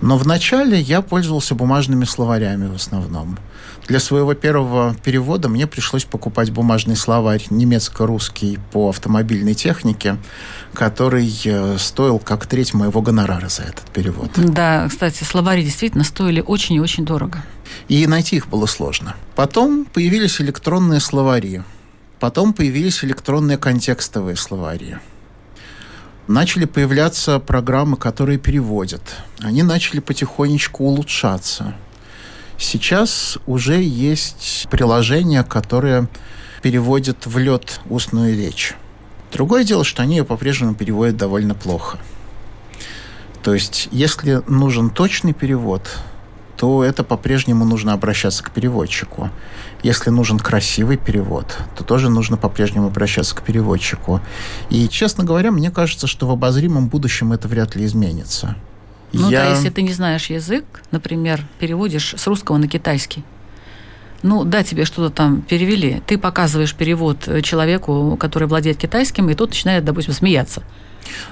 Но 0.00 0.18
вначале 0.18 0.78
я 0.80 1.02
пользовался 1.02 1.54
бумажными 1.54 2.04
словарями 2.04 2.66
в 2.68 2.74
основном. 2.74 3.38
Для 3.86 4.00
своего 4.00 4.34
первого 4.34 4.94
перевода 5.04 5.48
мне 5.48 5.66
пришлось 5.66 6.04
покупать 6.04 6.50
бумажный 6.50 6.96
словарь 6.96 7.44
немецко-русский 7.50 8.58
по 8.72 8.88
автомобильной 8.88 9.54
технике, 9.54 10.16
который 10.72 11.30
э, 11.44 11.76
стоил 11.78 12.18
как 12.18 12.46
треть 12.46 12.72
моего 12.72 13.02
гонорара 13.02 13.48
за 13.48 13.62
этот 13.62 13.84
перевод. 13.92 14.30
Да, 14.36 14.88
кстати, 14.88 15.22
словари 15.22 15.62
действительно 15.62 16.04
стоили 16.04 16.40
очень 16.40 16.76
и 16.76 16.80
очень 16.80 17.04
дорого. 17.04 17.42
И 17.88 18.06
найти 18.06 18.36
их 18.36 18.48
было 18.48 18.66
сложно. 18.66 19.14
Потом 19.36 19.84
появились 19.84 20.40
электронные 20.40 21.00
словари. 21.00 21.62
Потом 22.24 22.54
появились 22.54 23.04
электронные 23.04 23.58
контекстовые 23.58 24.36
словари. 24.36 24.96
Начали 26.26 26.64
появляться 26.64 27.38
программы, 27.38 27.98
которые 27.98 28.38
переводят. 28.38 29.02
Они 29.40 29.62
начали 29.62 30.00
потихонечку 30.00 30.84
улучшаться. 30.84 31.74
Сейчас 32.56 33.36
уже 33.44 33.82
есть 33.82 34.66
приложения, 34.70 35.44
которые 35.44 36.08
переводят 36.62 37.26
в 37.26 37.36
лед 37.36 37.82
устную 37.90 38.34
речь. 38.34 38.72
Другое 39.30 39.62
дело, 39.62 39.84
что 39.84 40.02
они 40.02 40.16
ее 40.16 40.24
по-прежнему 40.24 40.74
переводят 40.74 41.18
довольно 41.18 41.54
плохо. 41.54 41.98
То 43.42 43.52
есть, 43.52 43.88
если 43.92 44.40
нужен 44.48 44.88
точный 44.88 45.34
перевод, 45.34 45.90
то 46.56 46.82
это 46.82 47.04
по-прежнему 47.04 47.66
нужно 47.66 47.92
обращаться 47.92 48.42
к 48.42 48.50
переводчику. 48.50 49.28
Если 49.84 50.08
нужен 50.08 50.38
красивый 50.38 50.96
перевод, 50.96 51.58
то 51.76 51.84
тоже 51.84 52.08
нужно 52.08 52.38
по-прежнему 52.38 52.86
обращаться 52.86 53.36
к 53.36 53.42
переводчику. 53.42 54.20
И, 54.70 54.88
честно 54.88 55.24
говоря, 55.24 55.50
мне 55.50 55.70
кажется, 55.70 56.06
что 56.06 56.26
в 56.26 56.30
обозримом 56.30 56.88
будущем 56.88 57.34
это 57.34 57.48
вряд 57.48 57.76
ли 57.76 57.84
изменится. 57.84 58.56
Ну 59.12 59.30
Я... 59.30 59.44
да, 59.44 59.50
если 59.50 59.68
ты 59.68 59.82
не 59.82 59.92
знаешь 59.92 60.30
язык, 60.30 60.64
например, 60.90 61.46
переводишь 61.58 62.14
с 62.16 62.26
русского 62.26 62.56
на 62.56 62.66
китайский, 62.66 63.24
ну, 64.22 64.44
да, 64.44 64.64
тебе 64.64 64.86
что-то 64.86 65.14
там 65.14 65.42
перевели. 65.42 66.02
Ты 66.06 66.16
показываешь 66.16 66.74
перевод 66.74 67.28
человеку, 67.42 68.16
который 68.18 68.48
владеет 68.48 68.78
китайским, 68.78 69.28
и 69.28 69.34
тот 69.34 69.50
начинает, 69.50 69.84
допустим, 69.84 70.14
смеяться. 70.14 70.62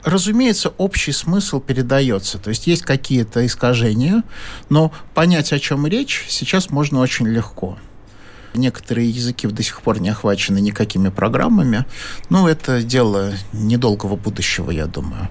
Разумеется, 0.05 0.69
общий 0.77 1.13
смысл 1.13 1.59
передается. 1.59 2.37
То 2.39 2.51
есть 2.51 2.67
есть 2.67 2.83
какие-то 2.83 3.47
искажения, 3.47 4.25
но 4.69 4.93
понять, 5.15 5.55
о 5.55 5.59
чем 5.59 5.87
речь, 5.87 6.27
сейчас 6.29 6.69
можно 6.69 7.01
очень 7.01 7.27
легко. 7.27 7.79
Некоторые 8.55 9.09
языки 9.09 9.47
до 9.47 9.63
сих 9.63 9.83
пор 9.83 10.01
не 10.01 10.11
охвачены 10.11 10.61
никакими 10.61 11.09
программами. 11.09 11.87
Ну, 12.29 12.47
это 12.47 12.83
дело 12.83 13.33
недолгого 13.53 14.17
будущего, 14.17 14.71
я 14.71 14.87
думаю. 14.87 15.29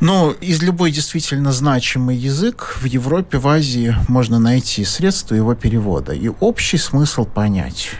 Но 0.00 0.30
из 0.40 0.62
любой 0.62 0.92
действительно 0.92 1.52
значимый 1.52 2.16
язык 2.16 2.76
в 2.80 2.84
Европе, 2.84 3.38
в 3.38 3.48
Азии 3.48 3.96
можно 4.06 4.38
найти 4.38 4.84
средства 4.84 5.34
его 5.34 5.54
перевода 5.54 6.12
и 6.12 6.28
общий 6.28 6.78
смысл 6.78 7.24
понять. 7.24 7.90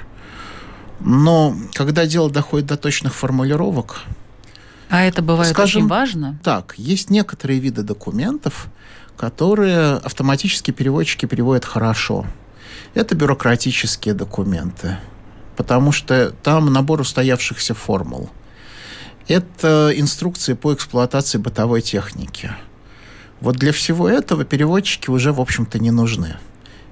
Но 1.00 1.56
когда 1.74 2.06
дело 2.06 2.30
доходит 2.30 2.66
до 2.66 2.76
точных 2.76 3.14
формулировок, 3.14 4.02
а 4.88 5.02
это 5.02 5.22
бывает 5.22 5.52
скажем, 5.52 5.82
очень 5.82 5.88
важно? 5.88 6.38
Так, 6.42 6.74
есть 6.76 7.10
некоторые 7.10 7.60
виды 7.60 7.82
документов, 7.82 8.68
которые 9.16 9.96
автоматически 9.96 10.70
переводчики 10.70 11.26
переводят 11.26 11.64
хорошо. 11.64 12.26
Это 12.98 13.14
бюрократические 13.14 14.12
документы, 14.12 14.96
потому 15.56 15.92
что 15.92 16.32
там 16.42 16.72
набор 16.72 17.00
устоявшихся 17.00 17.72
формул– 17.72 18.28
это 19.28 19.92
инструкции 19.94 20.54
по 20.54 20.74
эксплуатации 20.74 21.38
бытовой 21.38 21.82
техники. 21.82 22.50
Вот 23.40 23.56
для 23.56 23.72
всего 23.72 24.08
этого 24.08 24.44
переводчики 24.44 25.10
уже, 25.10 25.32
в 25.32 25.40
общем-то, 25.40 25.78
не 25.78 25.92
нужны. 25.92 26.38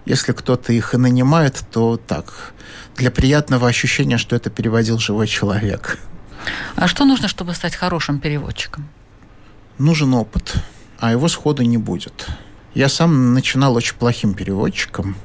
Если 0.04 0.32
кто-то 0.32 0.72
их 0.72 0.94
и 0.94 0.96
нанимает, 0.96 1.64
то 1.72 1.96
так, 1.96 2.52
для 2.94 3.10
приятного 3.10 3.66
ощущения, 3.66 4.18
что 4.18 4.36
это 4.36 4.48
переводил 4.48 4.98
живой 4.98 5.26
человек. 5.26 5.98
А 6.76 6.86
что 6.86 7.04
нужно, 7.04 7.26
чтобы 7.26 7.52
стать 7.54 7.75
хорошим 7.75 8.20
переводчиком? 8.20 8.88
Нужен 9.78 10.14
опыт, 10.14 10.54
а 11.00 11.10
его 11.10 11.26
сходу 11.26 11.64
не 11.64 11.78
будет. 11.78 12.28
Я 12.75 12.88
сам 12.88 13.34
начинал 13.34 13.75
очень 13.75 13.96
плохим 13.96 14.34
переводчиком. 14.34 15.16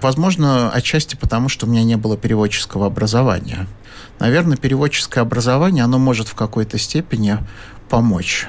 Возможно, 0.00 0.70
отчасти 0.70 1.16
потому, 1.16 1.48
что 1.48 1.66
у 1.66 1.68
меня 1.68 1.84
не 1.84 1.96
было 1.96 2.16
переводческого 2.16 2.86
образования– 2.86 3.66
Наверное, 4.18 4.56
переводческое 4.56 5.22
образование, 5.22 5.84
оно 5.84 5.98
может 5.98 6.28
в 6.28 6.34
какой-то 6.34 6.76
степени 6.78 7.38
помочь. 7.88 8.48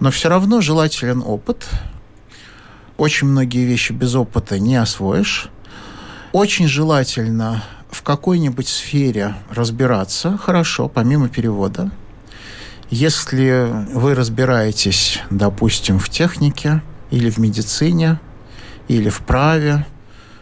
Но 0.00 0.10
все 0.10 0.28
равно 0.28 0.60
желателен 0.60 1.22
опыт. 1.24 1.66
Очень 2.98 3.28
многие 3.28 3.64
вещи 3.64 3.92
без 3.92 4.14
опыта 4.14 4.58
не 4.58 4.76
освоишь. 4.76 5.48
Очень 6.32 6.68
желательно 6.68 7.64
в 7.90 8.02
какой-нибудь 8.02 8.68
сфере 8.68 9.34
разбираться 9.50 10.36
хорошо, 10.36 10.88
помимо 10.88 11.28
перевода. 11.28 11.90
Если 12.90 13.70
вы 13.94 14.14
разбираетесь, 14.14 15.20
допустим, 15.30 15.98
в 15.98 16.10
технике 16.10 16.82
или 17.10 17.30
в 17.30 17.38
медицине, 17.38 18.20
или 18.88 19.08
в 19.08 19.20
праве, 19.20 19.86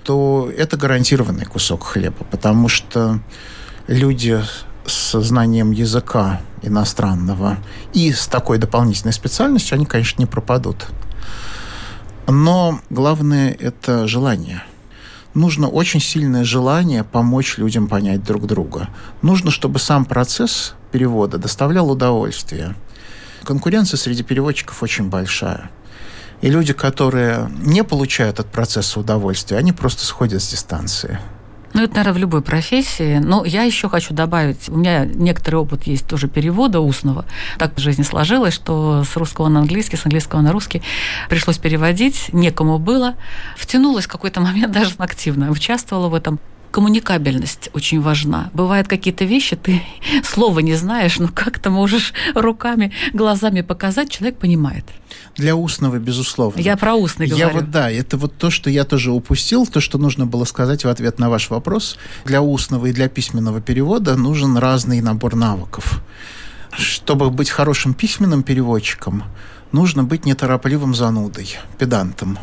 то 0.05 0.51
это 0.57 0.77
гарантированный 0.77 1.45
кусок 1.45 1.85
хлеба, 1.85 2.25
потому 2.31 2.69
что 2.69 3.21
люди 3.87 4.43
с 4.87 5.21
знанием 5.21 5.71
языка 5.71 6.41
иностранного 6.63 7.59
и 7.93 8.13
с 8.13 8.27
такой 8.27 8.59
дополнительной 8.59 9.13
специальностью, 9.13 9.77
они, 9.77 9.87
конечно, 9.87 10.21
не 10.21 10.27
пропадут. 10.27 10.87
Но 12.27 12.81
главное– 12.91 13.57
это 13.61 14.07
желание. 14.07 14.63
Нужно 15.35 15.69
очень 15.69 16.01
сильное 16.01 16.45
желание 16.45 17.05
помочь 17.05 17.57
людям 17.57 17.87
понять 17.87 18.25
друг 18.25 18.47
друга. 18.47 18.89
Нужно, 19.23 19.51
чтобы 19.51 19.79
сам 19.79 20.05
процесс 20.05 20.75
перевода 20.91 21.39
доставлял 21.39 21.91
удовольствие. 21.91 22.75
Конкуренция 23.45 23.97
среди 23.97 24.23
переводчиков 24.23 24.83
очень 24.83 25.09
большая. 25.09 25.71
И 26.41 26.49
люди, 26.49 26.73
которые 26.73 27.51
не 27.59 27.85
получают 27.85 28.41
от 28.41 28.47
процесса 28.47 29.01
удовольствия, 29.01 29.59
они 29.59 29.73
просто 29.73 30.05
сходят 30.05 30.43
с 30.43 30.49
дистанции. 30.49 31.19
Ну, 31.73 31.85
это, 31.85 31.97
наверное, 31.97 32.15
в 32.15 32.19
любой 32.19 32.43
профессии. 32.43 33.19
Но 33.19 33.45
я 33.45 33.63
еще 33.63 33.89
хочу 33.89 34.13
добавить, 34.13 34.69
у 34.69 34.77
меня 34.77 35.05
некоторый 35.05 35.57
опыт 35.57 35.85
есть 35.85 36.07
тоже 36.07 36.27
перевода 36.27 36.81
устного. 36.81 37.25
Так 37.59 37.77
в 37.77 37.81
жизни 37.81 38.03
сложилось, 38.03 38.55
что 38.55 39.05
с 39.05 39.17
русского 39.17 39.49
на 39.49 39.61
английский, 39.61 39.97
с 39.97 40.05
английского 40.05 40.41
на 40.41 40.51
русский 40.51 40.83
пришлось 41.29 41.59
переводить, 41.59 42.31
некому 42.33 42.79
было. 42.79 43.15
Втянулась 43.57 44.07
в 44.07 44.09
какой-то 44.09 44.41
момент 44.41 44.73
даже 44.73 44.95
активно, 44.99 45.51
участвовала 45.51 46.09
в 46.09 46.15
этом 46.15 46.41
коммуникабельность 46.71 47.71
очень 47.73 48.01
важна. 48.01 48.51
Бывают 48.53 48.89
какие-то 48.89 49.25
вещи, 49.25 49.57
ты 49.57 49.83
слова 50.25 50.61
не 50.61 50.75
знаешь, 50.75 51.19
но 51.19 51.29
как-то 51.29 51.71
можешь 51.71 52.13
руками, 52.35 52.93
глазами 53.13 53.61
показать, 53.61 54.11
человек 54.11 54.39
понимает. 54.39 54.85
Для 55.37 55.57
устного, 55.57 55.99
безусловно. 55.99 56.61
Я 56.61 56.77
про 56.77 56.95
устный 56.95 57.27
я 57.27 57.49
говорю. 57.49 57.61
Вот, 57.61 57.71
да, 57.71 57.91
это 57.91 58.17
вот 58.17 58.37
то, 58.37 58.51
что 58.51 58.71
я 58.71 58.85
тоже 58.85 59.11
упустил, 59.11 59.67
то, 59.67 59.81
что 59.81 59.99
нужно 59.99 60.27
было 60.27 60.45
сказать 60.45 60.85
в 60.85 60.89
ответ 60.89 61.19
на 61.19 61.31
ваш 61.31 61.51
вопрос. 61.51 61.97
Для 62.25 62.43
устного 62.43 62.87
и 62.87 62.93
для 62.93 63.09
письменного 63.09 63.61
перевода 63.61 64.17
нужен 64.17 64.57
разный 64.57 65.01
набор 65.01 65.35
навыков. 65.37 66.03
Чтобы 66.73 67.31
быть 67.31 67.51
хорошим 67.51 67.95
письменным 67.95 68.43
переводчиком, 68.43 69.25
нужно 69.73 70.05
быть 70.05 70.25
неторопливым 70.25 70.95
занудой, 70.95 71.57
педантом 71.79 72.39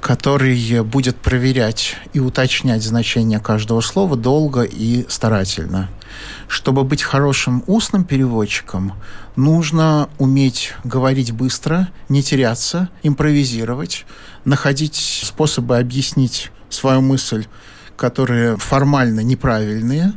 который 0.00 0.82
будет 0.82 1.16
проверять 1.16 1.96
и 2.12 2.20
уточнять 2.20 2.82
значение 2.82 3.40
каждого 3.40 3.80
слова 3.80 4.16
долго 4.16 4.62
и 4.62 5.04
старательно. 5.08 5.88
Чтобы 6.48 6.84
быть 6.84 7.02
хорошим 7.02 7.64
устным 7.66 8.04
переводчиком, 8.04 8.94
нужно 9.34 10.08
уметь 10.18 10.74
говорить 10.84 11.32
быстро, 11.32 11.88
не 12.08 12.22
теряться, 12.22 12.88
импровизировать, 13.02 14.06
находить 14.44 14.96
способы 15.24 15.78
объяснить 15.78 16.50
свою 16.68 17.00
мысль, 17.00 17.46
которые 17.96 18.56
формально 18.56 19.20
неправильные, 19.20 20.12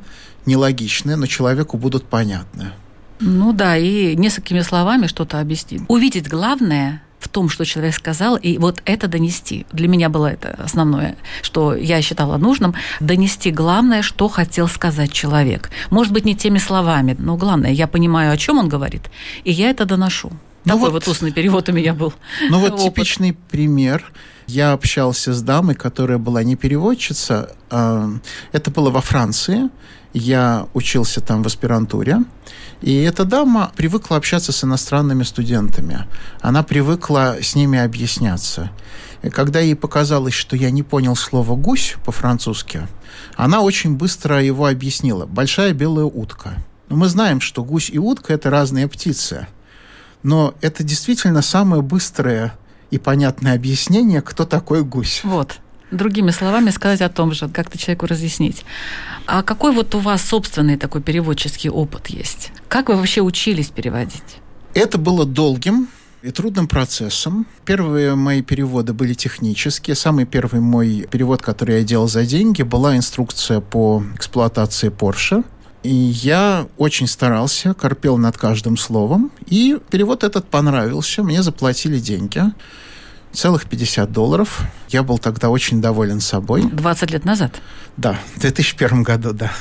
нелогичные, 0.46 1.16
но 1.16 1.26
человеку 1.26 1.78
будут 1.78 2.06
понятны. 2.06 2.72
Ну 3.20 3.52
да, 3.52 3.78
и 3.78 4.16
несколькими 4.16 4.62
словами 4.62 5.08
что-то 5.08 5.40
объяснить. 5.40 5.82
Увидеть 5.88 6.30
главное 6.30 7.04
в 7.20 7.28
том, 7.28 7.50
что 7.50 7.66
человек 7.66 7.96
сказал, 7.96 8.38
и 8.38 8.58
вот 8.58 8.82
это 8.86 9.08
донести. 9.08 9.66
Для 9.72 9.88
меня 9.88 10.10
было 10.10 10.28
это 10.28 10.58
основное, 10.64 11.16
что 11.42 11.76
я 11.76 12.02
считала 12.02 12.38
нужным, 12.38 12.74
донести 13.00 13.52
главное, 13.52 14.02
что 14.02 14.28
хотел 14.30 14.68
сказать 14.68 15.12
человек. 15.12 15.70
Может 15.90 16.14
быть, 16.14 16.26
не 16.26 16.36
теми 16.36 16.58
словами, 16.58 17.16
но 17.20 17.36
главное, 17.36 17.72
я 17.72 17.88
понимаю, 17.88 18.32
о 18.32 18.38
чем 18.38 18.58
он 18.58 18.70
говорит, 18.70 19.10
и 19.44 19.52
я 19.52 19.70
это 19.70 19.86
доношу. 19.86 20.32
Ну 20.66 20.74
Такой 20.74 20.92
вот, 20.92 21.06
вот 21.06 21.12
устный 21.12 21.32
перевод 21.32 21.70
у 21.70 21.72
меня 21.72 21.94
был. 21.94 22.14
Ну 22.50 22.60
вот 22.60 22.74
опыт. 22.74 22.84
типичный 22.84 23.34
пример. 23.34 24.12
Я 24.46 24.74
общался 24.74 25.34
с 25.34 25.42
дамой, 25.42 25.76
которая 25.76 26.18
была 26.18 26.44
не 26.44 26.56
переводчица. 26.56 27.56
А, 27.70 28.10
это 28.52 28.72
было 28.72 28.90
во 28.90 29.02
Франции. 29.02 29.70
Я 30.14 30.68
учился 30.74 31.22
там 31.22 31.44
в 31.44 31.48
аспирантуре. 31.48 32.20
И 32.82 32.96
эта 33.02 33.26
дама 33.26 33.72
привыкла 33.76 34.18
общаться 34.18 34.52
с 34.52 34.64
иностранными 34.64 35.24
студентами. 35.24 36.06
Она 36.42 36.64
привыкла 36.64 37.38
с 37.42 37.56
ними 37.56 37.78
объясняться. 37.78 38.72
И 39.22 39.30
когда 39.30 39.60
ей 39.60 39.76
показалось, 39.76 40.34
что 40.34 40.56
я 40.56 40.72
не 40.72 40.82
понял 40.82 41.16
слово 41.16 41.56
«гусь» 41.56 41.96
по-французски, 42.06 42.88
она 43.36 43.62
очень 43.62 43.98
быстро 43.98 44.42
его 44.42 44.66
объяснила. 44.66 45.26
«Большая 45.26 45.74
белая 45.74 46.06
утка». 46.06 46.54
Но 46.88 46.96
мы 46.96 47.08
знаем, 47.08 47.40
что 47.40 47.64
гусь 47.64 47.90
и 47.90 48.00
утка– 48.00 48.34
это 48.36 48.50
разные 48.50 48.88
птицы. 48.88 49.48
Но 50.24 50.56
это 50.62 50.84
действительно 50.84 51.42
самое 51.42 51.82
быстрое 51.82 52.58
и 52.90 52.98
понятное 52.98 53.54
объяснение, 53.54 54.22
кто 54.22 54.46
такой 54.46 54.84
гусь. 54.84 55.22
Вот 55.24 55.60
другими 55.92 56.32
словами 56.32 56.70
сказать 56.70 57.02
о 57.02 57.10
том 57.10 57.34
же, 57.34 57.48
как-то 57.50 57.78
человеку 57.78 58.06
разъяснить. 58.06 58.66
А 59.26 59.44
какой 59.44 59.72
вот 59.74 59.96
у 59.96 60.00
вас 60.00 60.22
собственный 60.22 60.78
такой 60.78 61.02
переводческий 61.02 61.70
опыт 61.70 62.08
есть? 62.08 62.52
Как 62.68 62.90
вы 62.90 62.96
вообще 62.96 63.22
учились 63.22 63.68
переводить? 63.68 64.38
Это 64.74 64.98
было 64.98 65.26
долгим, 65.26 65.88
и 66.22 66.32
трудным 66.32 66.68
процессом. 66.68 67.46
Первые 67.66 68.16
мои 68.16 68.42
переводы 68.42 68.94
были 68.94 69.14
технические. 69.14 69.96
Самый 69.96 70.26
первый 70.26 70.62
мой 70.62 71.08
перевод, 71.10 71.42
который 71.42 71.78
я 71.78 71.84
делал 71.84 72.08
за 72.08 72.26
деньги, 72.26 72.62
была 72.62 72.98
инструкция 72.98 73.62
по 73.62 74.04
эксплуатации 74.16 74.90
Porsche. 74.90 75.44
И 75.82 75.94
я 75.94 76.68
очень 76.78 77.08
старался, 77.08 77.74
корпел 77.74 78.18
над 78.18 78.38
каждым 78.38 78.76
словом. 78.76 79.32
И 79.48 79.80
перевод 79.90 80.26
этот 80.26 80.50
понравился. 80.50 81.24
Мне 81.24 81.42
заплатили 81.42 82.00
деньги. 82.00 82.42
Целых 83.32 83.68
50 83.68 84.12
долларов. 84.12 84.62
Я 84.90 85.04
был 85.04 85.20
тогда 85.20 85.50
очень 85.50 85.82
доволен 85.82 86.20
собой. 86.20 86.64
20 86.64 87.12
лет 87.12 87.26
назад? 87.26 87.62
Да, 87.96 88.18
в 88.36 88.40
2001 88.40 89.04
году, 89.04 89.34
да. 89.34 89.52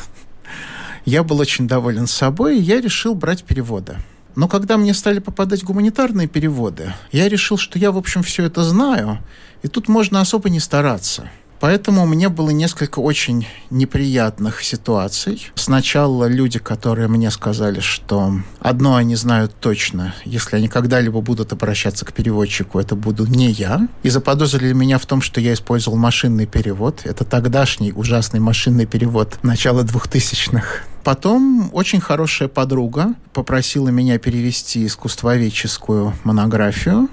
Я 1.05 1.23
был 1.23 1.39
очень 1.39 1.69
доволен 1.69 2.07
собой, 2.07 2.59
и 2.59 2.63
я 2.63 2.81
решил 2.81 3.15
брать 3.15 3.45
переводы. 3.45 3.97
Но 4.37 4.47
когда 4.47 4.77
мне 4.77 4.95
стали 4.95 5.19
попадать 5.19 5.65
гуманитарные 5.65 6.29
переводы, 6.29 6.95
я 7.13 7.29
решил, 7.29 7.59
что 7.59 7.79
я, 7.79 7.91
в 7.91 7.99
общем, 7.99 8.23
все 8.23 8.45
это 8.45 8.63
знаю, 8.63 9.19
и 9.63 9.69
тут 9.69 9.89
можно 9.89 10.21
особо 10.21 10.49
не 10.49 10.61
стараться. 10.61 11.31
Поэтому 11.61 12.07
меня 12.07 12.31
было 12.31 12.51
несколько 12.51 13.01
очень 13.01 13.47
неприятных 13.71 14.63
ситуаций. 14.63 15.51
Сначала 15.55 16.27
люди, 16.27 16.59
которые 16.59 17.09
мне 17.09 17.31
сказали, 17.31 17.81
что 17.81 18.33
одно 18.61 18.97
они 18.97 19.17
знают 19.17 19.55
точно, 19.61 20.15
если 20.25 20.57
они 20.57 20.69
когда-либо 20.69 21.21
будут 21.21 21.53
обращаться 21.53 22.05
к 22.05 22.13
переводчику, 22.13 22.79
это 22.79 22.95
буду 22.95 23.27
не 23.27 23.51
я. 23.51 23.89
И 24.03 24.11
заподозрили 24.11 24.73
меня 24.73 24.99
в 24.99 25.07
том, 25.07 25.21
что 25.21 25.41
я 25.41 25.53
использовал 25.53 25.97
машинный 25.97 26.47
перевод. 26.47 27.01
Это 27.05 27.25
тогдашний 27.25 27.93
ужасный 27.93 28.41
машинный 28.41 28.87
перевод 28.87 29.39
начала 29.43 29.83
двухтысячных. 29.83 30.85
Потом 31.05 31.71
очень 31.73 32.01
хорошая 32.01 32.49
подруга 32.49 33.15
попросила 33.33 33.89
меня 33.89 34.19
перевести 34.19 34.85
искусствоведческую 34.85 36.13
монографию. 36.25 37.09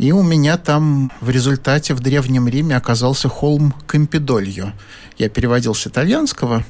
И 0.00 0.12
у 0.12 0.22
меня 0.22 0.56
там 0.56 1.12
в 1.20 1.28
результате 1.28 1.92
в 1.92 2.00
Древнем 2.00 2.48
Риме 2.48 2.74
оказался 2.74 3.28
холм 3.28 3.74
Кампидольо. 3.86 4.72
Я 5.18 5.28
переводил 5.28 5.74
с 5.74 5.86
итальянского. 5.86 6.64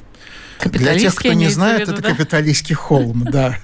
Для 0.65 0.99
тех, 0.99 1.15
кто 1.15 1.31
не 1.31 1.47
знает, 1.47 1.87
виду, 1.87 1.93
это 1.93 2.01
да? 2.01 2.09
капиталистский 2.09 2.75
холм, 2.75 3.23
да. 3.31 3.57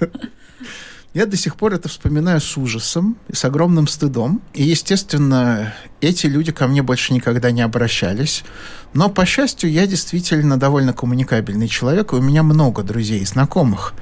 Я 1.14 1.26
до 1.26 1.36
сих 1.36 1.58
пор 1.58 1.74
это 1.74 1.90
вспоминаю 1.90 2.40
с 2.40 2.56
ужасом 2.56 3.18
и 3.28 3.36
с 3.36 3.44
огромным 3.44 3.90
стыдом. 3.90 4.42
И, 4.54 4.64
естественно, 4.64 5.74
эти 6.00 6.28
люди 6.28 6.54
ко 6.54 6.66
мне 6.68 6.82
больше 6.82 7.12
никогда 7.12 7.52
не 7.52 7.62
обращались. 7.62 8.46
Но, 8.94 9.10
по 9.10 9.26
счастью, 9.26 9.70
я 9.70 9.86
действительно 9.86 10.58
довольно 10.58 10.94
коммуникабельный 10.94 11.68
человек, 11.68 12.14
и 12.14 12.16
у 12.16 12.22
меня 12.22 12.42
много 12.42 12.84
друзей 12.84 13.20
и 13.20 13.26
знакомых. 13.26 13.96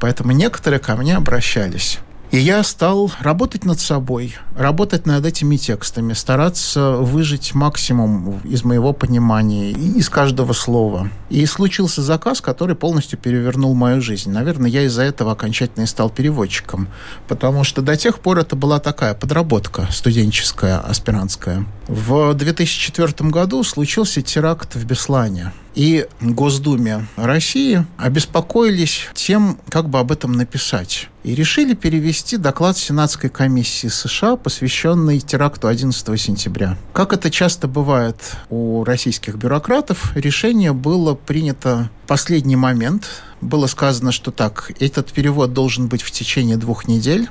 Поэтому 0.00 0.32
некоторые 0.32 0.80
ко 0.80 0.96
мне 0.96 1.14
обращались. 1.14 2.00
И 2.32 2.38
я 2.38 2.62
стал 2.62 3.12
работать 3.20 3.66
над 3.66 3.78
собой, 3.78 4.36
работать 4.56 5.04
над 5.04 5.26
этими 5.26 5.58
текстами, 5.58 6.14
стараться 6.14 6.92
выжить 6.92 7.54
максимум 7.54 8.40
из 8.42 8.64
моего 8.64 8.94
понимания, 8.94 9.70
из 9.70 10.08
каждого 10.08 10.54
слова. 10.54 11.10
И 11.28 11.44
случился 11.44 12.00
заказ, 12.00 12.40
который 12.40 12.74
полностью 12.74 13.18
перевернул 13.18 13.74
мою 13.74 14.00
жизнь. 14.00 14.30
Наверное, 14.30 14.70
я 14.70 14.84
из-за 14.84 15.02
этого 15.02 15.32
окончательно 15.32 15.84
и 15.84 15.86
стал 15.86 16.08
переводчиком, 16.08 16.88
потому 17.28 17.64
что 17.64 17.82
до 17.82 17.98
тех 17.98 18.18
пор 18.18 18.38
это 18.38 18.56
была 18.56 18.80
такая 18.80 19.12
подработка 19.12 19.86
студенческая, 19.90 20.78
аспирантская. 20.78 21.66
В 21.86 22.32
2004 22.32 23.28
году 23.28 23.62
случился 23.62 24.22
теракт 24.22 24.74
в 24.74 24.86
Беслане 24.86 25.52
и 25.74 26.06
Госдуме 26.20 27.06
России 27.16 27.84
обеспокоились 27.96 29.08
тем, 29.14 29.58
как 29.68 29.88
бы 29.88 29.98
об 29.98 30.12
этом 30.12 30.32
написать. 30.32 31.08
И 31.24 31.34
решили 31.34 31.74
перевести 31.74 32.36
доклад 32.36 32.76
Сенатской 32.76 33.30
комиссии 33.30 33.86
США, 33.86 34.36
посвященный 34.36 35.20
теракту 35.20 35.68
11 35.68 36.20
сентября. 36.20 36.76
Как 36.92 37.12
это 37.12 37.30
часто 37.30 37.68
бывает 37.68 38.16
у 38.50 38.84
российских 38.84 39.36
бюрократов, 39.36 40.16
решение 40.16 40.72
было 40.72 41.14
принято 41.14 41.90
в 42.04 42.08
последний 42.08 42.56
момент. 42.56 43.08
Было 43.40 43.66
сказано, 43.66 44.12
что 44.12 44.30
так, 44.30 44.72
этот 44.80 45.12
перевод 45.12 45.52
должен 45.52 45.86
быть 45.86 46.02
в 46.02 46.10
течение 46.10 46.56
двух 46.56 46.86
недель, 46.88 47.28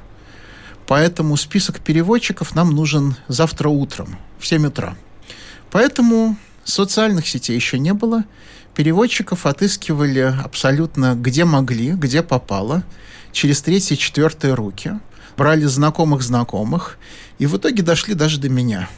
поэтому 0.88 1.38
список 1.38 1.80
переводчиков 1.82 2.56
нам 2.56 2.72
нужен 2.72 3.16
завтра 3.28 3.70
утром 3.70 4.18
в 4.40 4.48
7 4.48 4.68
утра. 4.68 4.96
Поэтому 5.70 6.38
Социальных 6.64 7.28
сетей 7.28 7.56
еще 7.56 7.80
не 7.80 7.94
было. 7.94 8.24
Переводчиков 8.76 9.46
отыскивали 9.46 10.34
абсолютно 10.44 11.16
где 11.16 11.46
могли, 11.46 11.92
где 11.92 12.24
попало, 12.24 12.84
через 13.32 13.62
третьи, 13.62 13.96
четвертые 13.96 14.54
руки. 14.54 15.00
Брали 15.38 15.66
знакомых 15.66 16.22
знакомых. 16.22 16.98
И 17.40 17.46
в 17.46 17.58
итоге 17.58 17.84
дошли 17.84 18.14
даже 18.14 18.40
до 18.40 18.50
меня. 18.50 18.90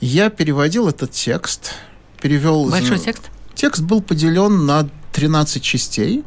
Я 0.00 0.30
переводил 0.30 0.88
этот 0.88 1.12
текст, 1.12 1.74
перевел... 2.20 2.68
Большой 2.68 2.98
текст? 2.98 3.30
Текст 3.54 3.82
был 3.82 4.02
поделен 4.02 4.66
на 4.66 4.88
13 5.12 5.62
частей. 5.62 6.24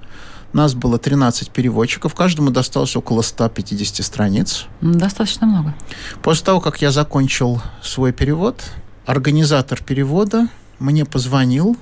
Нас 0.54 0.74
было 0.74 0.98
13 0.98 1.50
переводчиков, 1.50 2.16
каждому 2.16 2.50
досталось 2.50 2.96
около 2.96 3.22
150 3.22 4.06
страниц. 4.06 4.68
Достаточно 4.80 5.46
много. 5.46 5.76
После 6.24 6.46
того, 6.46 6.62
как 6.62 6.82
я 6.82 6.92
закончил 6.92 7.62
свой 7.84 8.14
перевод, 8.14 8.64
организатор 9.06 9.82
перевода 9.84 10.48
мне 10.80 11.06
позвонил 11.06 11.78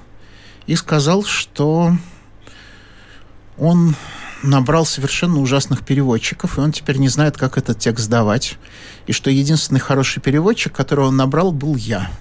и 0.67 0.75
сказал, 0.75 1.23
что 1.23 1.93
он 3.57 3.95
набрал 4.43 4.85
совершенно 4.85 5.39
ужасных 5.39 5.85
переводчиков, 5.85 6.57
и 6.57 6.61
он 6.61 6.71
теперь 6.71 6.97
не 6.97 7.07
знает, 7.07 7.37
как 7.37 7.57
этот 7.57 7.79
текст 7.79 8.05
сдавать. 8.05 8.57
И 9.07 9.13
что 9.13 9.29
единственный 9.29 9.79
хороший 9.79 10.21
переводчик, 10.21 10.73
которого 10.73 11.07
он 11.07 11.15
набрал, 11.15 11.51
был 11.51 11.75
я. 11.75 12.11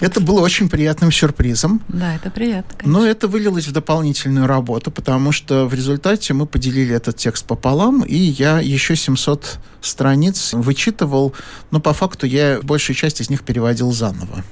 Это 0.00 0.20
было 0.20 0.40
очень 0.40 0.68
приятным 0.68 1.10
сюрпризом. 1.10 1.82
Да, 1.88 2.14
это 2.14 2.30
приятно. 2.30 2.76
Конечно. 2.76 3.00
Но 3.00 3.06
это 3.06 3.28
вылилось 3.28 3.66
в 3.66 3.72
дополнительную 3.72 4.46
работу, 4.46 4.90
потому 4.90 5.32
что 5.32 5.66
в 5.66 5.74
результате 5.74 6.34
мы 6.34 6.46
поделили 6.46 6.94
этот 6.94 7.16
текст 7.16 7.44
пополам, 7.44 8.02
и 8.02 8.16
я 8.16 8.60
еще 8.60 8.96
700 8.96 9.58
страниц 9.80 10.52
вычитывал, 10.52 11.34
но 11.70 11.80
по 11.80 11.92
факту 11.92 12.26
я 12.26 12.60
большую 12.62 12.96
часть 12.96 13.20
из 13.20 13.30
них 13.30 13.42
переводил 13.42 13.92
заново. 13.92 14.44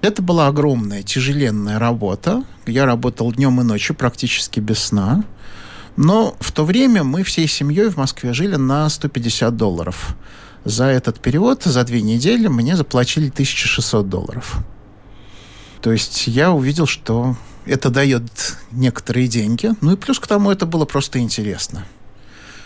Это 0.00 0.22
была 0.22 0.46
огромная, 0.46 1.02
тяжеленная 1.02 1.78
работа. 1.78 2.44
Я 2.66 2.86
работал 2.86 3.32
днем 3.32 3.60
и 3.60 3.64
ночью, 3.64 3.96
практически 3.96 4.60
без 4.60 4.78
сна. 4.78 5.24
Но 5.96 6.36
в 6.38 6.52
то 6.52 6.64
время 6.64 7.02
мы 7.02 7.24
всей 7.24 7.48
семьей 7.48 7.88
в 7.88 7.96
Москве 7.96 8.32
жили 8.32 8.54
на 8.54 8.88
150 8.88 9.56
долларов. 9.56 10.16
За 10.68 10.84
этот 10.84 11.18
перевод, 11.18 11.62
за 11.62 11.82
две 11.82 12.02
недели 12.02 12.46
мне 12.46 12.76
заплатили 12.76 13.30
1600 13.30 14.06
долларов. 14.06 14.58
То 15.80 15.90
есть 15.90 16.26
я 16.26 16.52
увидел, 16.52 16.84
что 16.84 17.36
это 17.64 17.88
дает 17.88 18.58
некоторые 18.70 19.28
деньги. 19.28 19.70
Ну 19.80 19.92
и 19.92 19.96
плюс 19.96 20.18
к 20.18 20.26
тому 20.26 20.50
это 20.50 20.66
было 20.66 20.84
просто 20.84 21.20
интересно. 21.20 21.86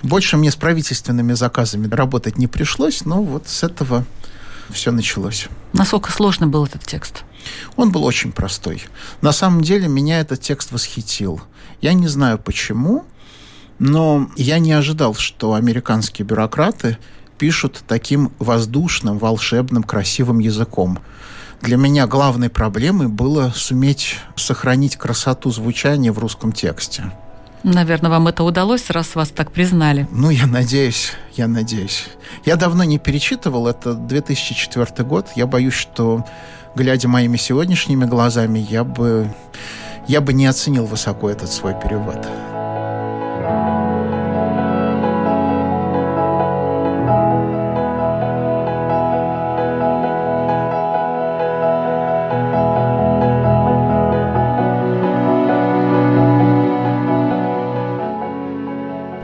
Больше 0.03 0.37
мне 0.37 0.51
с 0.51 0.57
правительственными 0.57 1.35
заказами 1.35 1.87
работать 1.87 2.39
не 2.39 2.49
пришлось, 2.49 3.05
но 3.05 3.23
вот 3.23 3.47
с 3.47 3.63
этого 3.63 4.05
все 4.71 4.91
началось. 4.91 5.47
Насколько 5.73 6.11
сложно 6.11 6.49
был 6.49 6.65
этот 6.65 6.83
текст? 6.85 7.23
Он 7.77 7.93
был 7.93 8.03
очень 8.03 8.33
простой. 8.33 8.83
На 9.21 9.31
самом 9.31 9.63
деле 9.63 9.87
меня 9.87 10.19
этот 10.19 10.41
текст 10.41 10.73
восхитил. 10.73 11.41
Я 11.81 11.93
не 11.93 12.09
знаю 12.09 12.41
почему, 12.41 13.05
но 13.79 14.29
я 14.35 14.59
не 14.59 14.73
ожидал, 14.73 15.15
что 15.15 15.55
американские 15.55 16.27
бюрократы 16.27 16.99
пишут 17.43 17.83
таким 17.89 18.31
воздушным, 18.39 19.19
волшебным, 19.19 19.83
красивым 19.83 20.39
языком. 20.39 21.01
Для 21.61 21.77
меня 21.77 22.07
главной 22.07 22.51
проблемой 22.51 23.09
было 23.09 23.53
суметь 23.53 24.15
сохранить 24.37 24.95
красоту 24.95 25.51
звучания 25.51 26.13
в 26.13 26.21
русском 26.21 26.53
тексте. 26.53 27.11
Наверное, 27.65 28.13
вам 28.13 28.29
это 28.29 28.45
удалось, 28.45 28.91
раз 28.91 29.17
вас 29.17 29.31
так 29.31 29.51
признали. 29.51 30.07
Ну, 30.13 30.31
я 30.31 30.47
надеюсь, 30.47 31.15
я 31.33 31.49
надеюсь. 31.49 32.11
Я 32.45 32.55
давно 32.55 32.85
не 32.85 33.01
перечитывал, 33.01 33.67
это 33.67 33.95
2004 33.95 35.03
год. 35.05 35.27
Я 35.35 35.49
боюсь, 35.49 35.75
что, 35.75 36.25
глядя 36.77 37.09
моими 37.09 37.39
сегодняшними 37.39 38.05
глазами, 38.05 38.65
я 38.71 38.85
бы, 38.85 39.35
я 40.07 40.21
бы 40.21 40.33
не 40.33 40.47
оценил 40.47 40.87
высоко 40.87 41.29
этот 41.29 41.51
свой 41.51 41.75
перевод. 41.75 42.25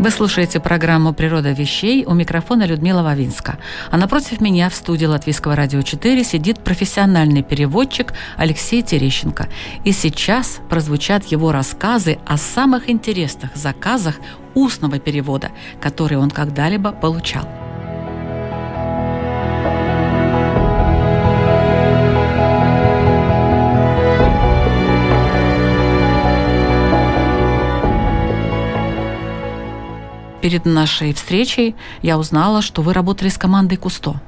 Вы 0.09 0.12
слушаете 0.12 0.59
программу 0.59 1.12
«Природа 1.12 1.53
вещей» 1.53 2.07
у 2.07 2.14
микрофона 2.14 2.64
Людмила 2.64 3.03
Вавинска. 3.03 3.59
А 3.90 3.99
напротив 3.99 4.40
меня 4.40 4.71
в 4.71 4.75
студии 4.75 5.05
Латвийского 5.05 5.55
радио 5.55 5.83
4 5.83 6.25
сидит 6.25 6.61
профессиональный 6.61 7.42
переводчик 7.42 8.14
Алексей 8.38 8.81
Терещенко. 8.81 9.51
И 9.85 9.92
сейчас 9.92 10.61
прозвучат 10.71 11.27
его 11.27 11.53
рассказы 11.53 12.16
о 12.25 12.38
самых 12.38 12.88
интересных 12.88 13.55
заказах 13.55 14.14
устного 14.55 14.99
перевода, 14.99 15.51
которые 15.79 16.21
он 16.21 16.31
когда-либо 16.31 16.92
получал. 16.92 17.47
Перед 30.49 30.65
нашей 30.65 31.13
встречей 31.13 31.77
я 32.01 32.17
узнала, 32.19 32.63
что 32.63 32.81
вы 32.81 32.95
работали 32.95 33.29
с 33.29 33.37
командой 33.37 33.77
Кусто. 33.77 34.19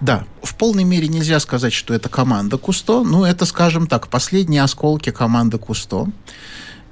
Да, 0.00 0.24
в 0.42 0.54
полной 0.54 0.84
мере 0.84 1.06
нельзя 1.06 1.38
сказать, 1.38 1.74
что 1.74 1.92
это 1.92 2.08
команда 2.08 2.56
Кусто. 2.56 3.04
Ну, 3.04 3.24
это, 3.24 3.44
скажем 3.44 3.86
так, 3.86 4.08
последние 4.08 4.62
осколки 4.62 5.10
команды 5.10 5.58
Кусто. 5.58 6.06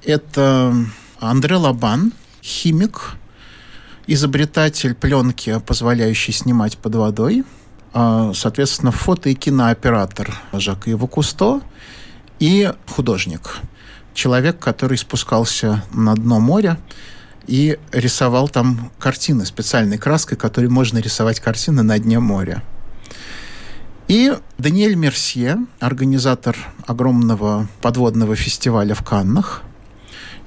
Это 0.05 0.77
Андре 1.18 1.57
Лабан, 1.57 2.12
химик, 2.42 3.12
изобретатель 4.07 4.94
пленки, 4.94 5.59
позволяющей 5.66 6.35
снимать 6.35 6.77
под 6.77 6.97
водой, 6.97 7.44
а, 7.94 8.33
соответственно, 8.35 8.92
фото- 8.92 9.31
и 9.31 9.35
кинооператор 9.35 10.38
Жак 10.53 10.88
Иво 10.88 11.07
Кусто 11.07 11.62
и 12.38 12.70
художник. 12.87 13.61
Человек, 14.12 14.59
который 14.59 14.99
спускался 14.99 15.83
на 15.90 16.14
дно 16.14 16.38
моря 16.38 16.77
и 17.46 17.78
рисовал 17.92 18.48
там 18.48 18.90
картины 18.98 19.44
специальной 19.44 19.98
краской, 19.98 20.37
которой 20.37 20.66
можно 20.66 20.98
рисовать 20.98 21.40
картины 21.40 21.83
на 21.83 21.98
дне 21.98 22.18
моря. 22.18 22.62
И 24.09 24.35
Даниэль 24.59 24.96
Мерсье, 24.96 25.59
организатор 25.80 26.57
огромного 26.87 27.68
подводного 27.80 28.37
фестиваля 28.37 28.94
в 28.94 29.02
Каннах. 29.02 29.62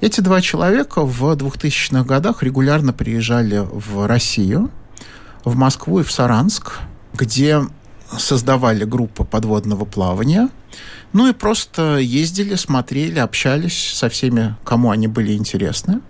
Эти 0.00 0.20
два 0.20 0.40
человека 0.40 1.02
в 1.02 1.24
2000-х 1.24 2.04
годах 2.04 2.44
регулярно 2.44 2.92
приезжали 2.92 3.58
в 3.58 4.06
Россию, 4.06 4.70
в 5.44 5.56
Москву 5.56 6.00
и 6.00 6.04
в 6.04 6.12
Саранск, 6.12 6.74
где 7.14 7.62
создавали 8.16 8.84
группы 8.84 9.24
подводного 9.24 9.84
плавания, 9.84 10.50
ну 11.12 11.26
и 11.26 11.32
просто 11.32 11.96
ездили, 11.98 12.54
смотрели, 12.54 13.18
общались 13.18 13.92
со 13.94 14.08
всеми, 14.08 14.56
кому 14.64 14.90
они 14.90 15.08
были 15.08 15.32
интересны. 15.32 16.00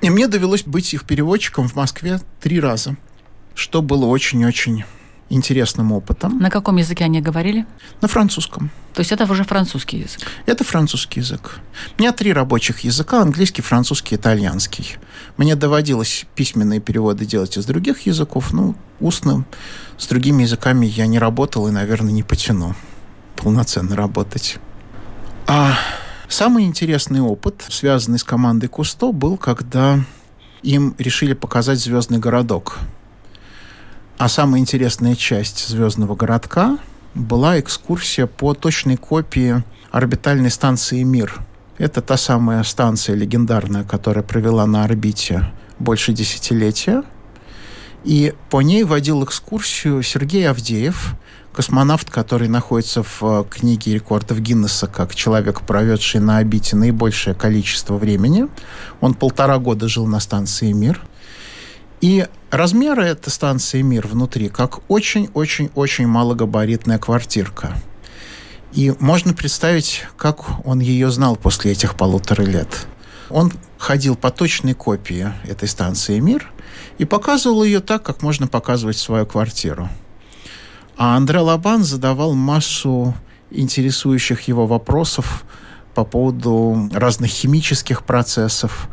И 0.00 0.10
мне 0.10 0.28
довелось 0.28 0.62
быть 0.62 0.94
их 0.94 1.04
переводчиком 1.04 1.68
в 1.68 1.74
Москве 1.74 2.20
три 2.40 2.60
раза, 2.60 2.96
что 3.54 3.82
было 3.82 4.06
очень-очень 4.06 4.84
интересным 5.30 5.92
опытом. 5.92 6.38
На 6.38 6.50
каком 6.50 6.76
языке 6.76 7.04
они 7.04 7.20
говорили? 7.20 7.66
На 8.00 8.08
французском. 8.08 8.70
То 8.94 9.00
есть 9.00 9.12
это 9.12 9.30
уже 9.30 9.44
французский 9.44 9.98
язык? 9.98 10.20
Это 10.46 10.64
французский 10.64 11.20
язык. 11.20 11.60
У 11.96 12.02
меня 12.02 12.12
три 12.12 12.32
рабочих 12.32 12.80
языка, 12.80 13.20
английский, 13.20 13.62
французский, 13.62 14.16
итальянский. 14.16 14.96
Мне 15.36 15.54
доводилось 15.54 16.26
письменные 16.34 16.80
переводы 16.80 17.26
делать 17.26 17.56
из 17.56 17.66
других 17.66 18.06
языков, 18.06 18.52
ну, 18.52 18.74
устным. 19.00 19.44
С 19.98 20.06
другими 20.06 20.42
языками 20.42 20.86
я 20.86 21.06
не 21.06 21.18
работал 21.18 21.68
и, 21.68 21.72
наверное, 21.72 22.12
не 22.12 22.22
потяну 22.22 22.74
полноценно 23.36 23.94
работать. 23.96 24.58
А 25.46 25.78
самый 26.28 26.64
интересный 26.64 27.20
опыт, 27.20 27.64
связанный 27.68 28.18
с 28.18 28.24
командой 28.24 28.68
Кусто, 28.68 29.12
был, 29.12 29.36
когда 29.36 30.00
им 30.62 30.94
решили 30.98 31.34
показать 31.34 31.78
звездный 31.78 32.18
городок– 32.18 32.78
а 34.18 34.28
самая 34.28 34.60
интересная 34.60 35.14
часть 35.14 35.68
«Звездного 35.68 36.16
городка» 36.16 36.78
была 37.14 37.60
экскурсия 37.60 38.26
по 38.26 38.52
точной 38.52 38.96
копии 38.96 39.62
орбитальной 39.92 40.50
станции 40.50 41.04
«Мир». 41.04 41.38
Это 41.78 42.02
та 42.02 42.16
самая 42.16 42.64
станция 42.64 43.14
легендарная, 43.14 43.84
которая 43.84 44.24
провела 44.24 44.66
на 44.66 44.82
орбите 44.82 45.52
больше 45.78 46.12
десятилетия. 46.12 47.04
И 48.02 48.34
по 48.50 48.60
ней 48.60 48.82
водил 48.82 49.22
экскурсию 49.22 50.02
Сергей 50.02 50.50
Авдеев, 50.50 51.14
космонавт, 51.58 52.08
который 52.08 52.46
находится 52.46 53.02
в 53.02 53.20
э, 53.20 53.44
книге 53.50 53.94
рекордов 53.94 54.38
Гиннесса 54.38 54.86
как 54.86 55.12
человек, 55.16 55.62
проведший 55.62 56.20
на 56.20 56.38
орбите 56.38 56.76
наибольшее 56.76 57.34
количество 57.34 57.96
времени. 57.96 58.46
Он 59.00 59.12
полтора 59.12 59.58
года 59.58 59.88
жил 59.88 60.06
на 60.06 60.20
станции 60.20 60.70
«Мир». 60.70 61.02
И 62.00 62.28
размеры 62.52 63.06
этой 63.06 63.30
станции 63.30 63.82
«Мир» 63.82 64.06
внутри 64.06 64.50
как 64.50 64.88
очень-очень-очень 64.88 66.06
малогабаритная 66.06 67.00
квартирка. 67.00 67.74
И 68.72 68.94
можно 69.00 69.34
представить, 69.34 70.04
как 70.16 70.64
он 70.64 70.78
ее 70.78 71.10
знал 71.10 71.34
после 71.34 71.72
этих 71.72 71.96
полутора 71.96 72.42
лет. 72.42 72.86
Он 73.30 73.52
ходил 73.78 74.14
по 74.14 74.30
точной 74.30 74.74
копии 74.74 75.32
этой 75.42 75.66
станции 75.66 76.20
«Мир» 76.20 76.52
и 76.98 77.04
показывал 77.04 77.64
ее 77.64 77.80
так, 77.80 78.04
как 78.04 78.22
можно 78.22 78.46
показывать 78.46 78.96
свою 78.96 79.26
квартиру. 79.26 79.88
А 80.98 81.16
Андре 81.16 81.38
Лабан 81.38 81.84
задавал 81.84 82.34
массу 82.34 83.14
интересующих 83.52 84.42
его 84.48 84.66
вопросов 84.66 85.44
по 85.94 86.04
поводу 86.04 86.90
разных 86.92 87.30
химических 87.30 88.02
процессов, 88.02 88.88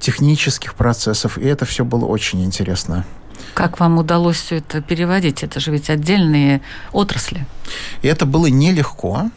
технических 0.00 0.74
процессов, 0.74 1.38
и 1.38 1.44
это 1.46 1.64
все 1.64 1.84
было 1.84 2.04
очень 2.04 2.44
интересно. 2.44 3.04
Как 3.54 3.78
вам 3.78 3.96
удалось 3.98 4.38
все 4.38 4.56
это 4.56 4.82
переводить? 4.82 5.44
Это 5.44 5.60
же 5.60 5.70
ведь 5.70 5.88
отдельные 5.88 6.62
отрасли. 6.92 7.46
И 8.02 8.08
это 8.08 8.26
было 8.26 8.46
нелегко. 8.46 9.30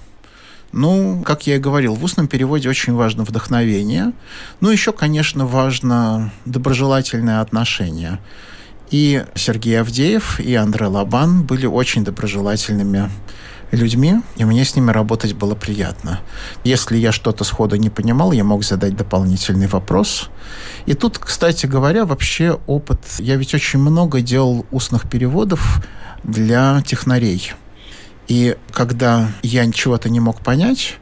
Ну, 0.71 1.21
как 1.23 1.45
я 1.45 1.57
и 1.57 1.59
говорил, 1.59 1.93
в 1.93 2.03
устном 2.03 2.27
переводе 2.27 2.69
очень 2.69 2.93
важно 2.93 3.23
вдохновение. 3.23 4.13
Ну, 4.61 4.71
еще, 4.71 4.93
конечно, 4.93 5.45
важно 5.45 6.31
доброжелательное 6.45 7.41
отношение. 7.41 8.19
И 8.91 9.23
Сергей 9.35 9.79
Авдеев, 9.79 10.39
и 10.39 10.55
Андре 10.55 10.87
Лабан 10.87 11.43
были 11.43 11.65
очень 11.65 12.03
доброжелательными 12.03 13.09
людьми, 13.71 14.21
и 14.35 14.45
мне 14.45 14.65
с 14.65 14.75
ними 14.75 14.91
работать 14.91 15.33
было 15.33 15.53
приятно. 15.53 16.19
Если 16.63 16.97
я 16.97 17.11
что-то 17.11 17.43
сходу 17.43 17.75
не 17.75 17.89
понимал, 17.89 18.31
я 18.31 18.43
мог 18.43 18.63
задать 18.63 18.95
дополнительный 18.95 19.67
вопрос. 19.67 20.29
И 20.85 20.95
тут, 20.95 21.19
кстати 21.19 21.65
говоря, 21.65 22.05
вообще 22.05 22.59
опыт... 22.65 22.99
Я 23.19 23.35
ведь 23.35 23.53
очень 23.53 23.79
много 23.79 24.21
делал 24.21 24.65
устных 24.71 25.07
переводов 25.07 25.83
для 26.23 26.81
технарей. 26.81 27.53
И 28.27 28.57
когда 28.71 29.29
я 29.43 29.71
чего-то 29.71 30.09
не 30.09 30.19
мог 30.19 30.41
понять, 30.41 30.97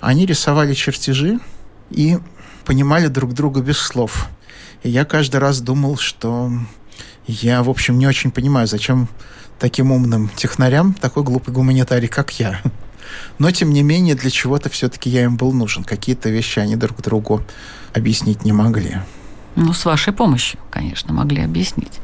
они 0.00 0.26
рисовали 0.26 0.74
чертежи 0.74 1.38
и 1.90 2.18
понимали 2.64 3.08
друг 3.08 3.32
друга 3.32 3.60
без 3.60 3.78
слов. 3.78 4.28
И 4.82 4.90
я 4.90 5.04
каждый 5.04 5.36
раз 5.36 5.60
думал, 5.60 5.96
что 5.98 6.50
я, 7.30 7.62
в 7.62 7.70
общем, 7.70 7.98
не 7.98 8.06
очень 8.06 8.30
понимаю, 8.30 8.66
зачем 8.66 9.08
таким 9.58 9.92
умным 9.92 10.30
технарям 10.36 10.94
такой 10.94 11.22
глупый 11.22 11.54
гуманитарий, 11.54 12.08
как 12.08 12.38
я. 12.40 12.60
Но, 13.38 13.50
тем 13.50 13.70
не 13.70 13.82
менее, 13.82 14.14
для 14.14 14.30
чего-то 14.30 14.68
все-таки 14.70 15.10
я 15.10 15.24
им 15.24 15.36
был 15.36 15.52
нужен. 15.52 15.84
Какие-то 15.84 16.30
вещи 16.30 16.58
они 16.58 16.76
друг 16.76 17.02
другу 17.02 17.42
объяснить 17.94 18.44
не 18.44 18.52
могли. 18.52 18.98
Ну, 19.56 19.72
с 19.72 19.84
вашей 19.84 20.12
помощью, 20.12 20.60
конечно, 20.70 21.12
могли 21.12 21.42
объяснить. 21.42 22.00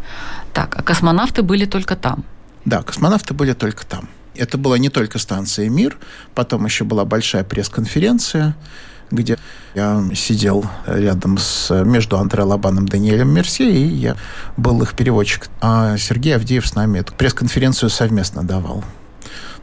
Так, 0.53 0.77
а 0.77 0.83
космонавты 0.83 1.43
были 1.43 1.65
только 1.65 1.97
там? 1.97 2.25
Да, 2.65 2.83
космонавты 2.83 3.35
были 3.35 3.53
только 3.53 3.87
там. 3.87 4.09
Это 4.35 4.59
была 4.59 4.79
не 4.79 4.89
только 4.89 5.19
станция 5.19 5.69
«Мир», 5.69 5.97
потом 6.35 6.67
еще 6.67 6.85
была 6.85 7.05
большая 7.05 7.45
пресс-конференция, 7.45 8.55
где 9.11 9.39
я 9.75 10.03
сидел 10.15 10.65
рядом 10.87 11.39
с, 11.39 11.85
между 11.85 12.19
Андре 12.19 12.43
Лобаном 12.43 12.87
и 12.87 12.89
Даниэлем 12.89 13.29
Мерсье, 13.29 13.71
и 13.71 13.85
я 13.85 14.17
был 14.57 14.83
их 14.83 14.95
переводчик. 14.95 15.49
А 15.61 15.97
Сергей 15.99 16.37
Авдеев 16.37 16.67
с 16.67 16.75
нами 16.75 16.99
эту 16.99 17.13
пресс-конференцию 17.15 17.91
совместно 17.91 18.43
давал. 18.43 18.85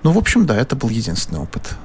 Ну, 0.03 0.11
в 0.11 0.17
общем, 0.17 0.45
да, 0.45 0.55
это 0.55 0.75
был 0.75 0.89
единственный 0.89 1.39
опыт. 1.39 1.75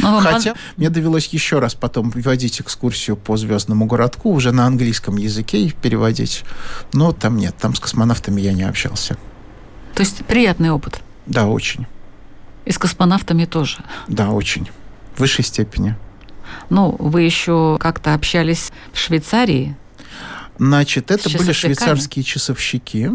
Но 0.00 0.20
Хотя 0.20 0.52
он... 0.52 0.56
мне 0.76 0.90
довелось 0.90 1.26
еще 1.28 1.58
раз 1.58 1.74
потом 1.74 2.10
вводить 2.10 2.60
экскурсию 2.60 3.16
по 3.16 3.36
звездному 3.36 3.86
городку 3.86 4.32
уже 4.32 4.52
на 4.52 4.66
английском 4.66 5.16
языке 5.16 5.62
и 5.62 5.72
переводить. 5.72 6.44
Но 6.92 7.12
там 7.12 7.36
нет, 7.36 7.56
там 7.58 7.74
с 7.74 7.80
космонавтами 7.80 8.40
я 8.40 8.52
не 8.52 8.62
общался. 8.62 9.16
То 9.94 10.00
есть 10.00 10.24
приятный 10.26 10.70
опыт? 10.70 11.00
Да, 11.26 11.46
очень. 11.46 11.86
И 12.64 12.70
с 12.70 12.78
космонавтами 12.78 13.44
тоже? 13.44 13.78
Да, 14.06 14.30
очень. 14.30 14.68
В 15.16 15.20
высшей 15.20 15.44
степени. 15.44 15.96
Ну, 16.70 16.94
вы 16.98 17.22
еще 17.22 17.76
как-то 17.80 18.14
общались 18.14 18.70
в 18.92 18.98
Швейцарии? 18.98 19.76
Значит, 20.58 21.10
это 21.10 21.30
были 21.30 21.52
швейцарские 21.52 22.24
часовщики. 22.24 23.10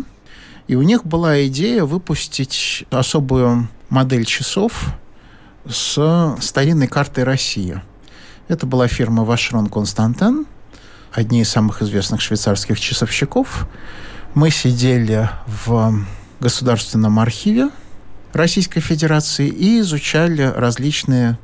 И 0.67 0.75
у 0.75 0.82
них 0.82 1.06
была 1.06 1.45
идея 1.47 1.84
выпустить 1.84 2.86
особую 2.89 3.67
модель 3.89 4.25
часов 4.25 4.93
с 5.69 6.38
старинной 6.39 6.88
картой 6.88 7.25
России. 7.25 7.82
Это 8.47 8.65
была 8.65 8.88
фирма 8.88 9.23
Вашрон 9.23 9.67
Константен, 9.67 10.45
одни 11.12 11.41
из 11.41 11.49
самых 11.49 11.82
известных 11.82 12.21
швейцарских 12.21 12.79
часовщиков. 12.79 13.67
Мы 14.34 14.49
сидели 14.49 15.29
в 15.65 16.06
Государственном 16.39 17.19
архиве 17.19 17.69
Российской 18.34 18.79
Федерации 18.79 19.47
и 19.47 19.79
изучали 19.79 20.41
различные 20.41 21.38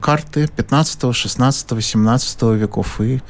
карты 0.00 0.48
15, 0.48 1.14
16, 1.14 1.84
17 1.84 2.42
веков, 2.42 3.00
и 3.00 3.20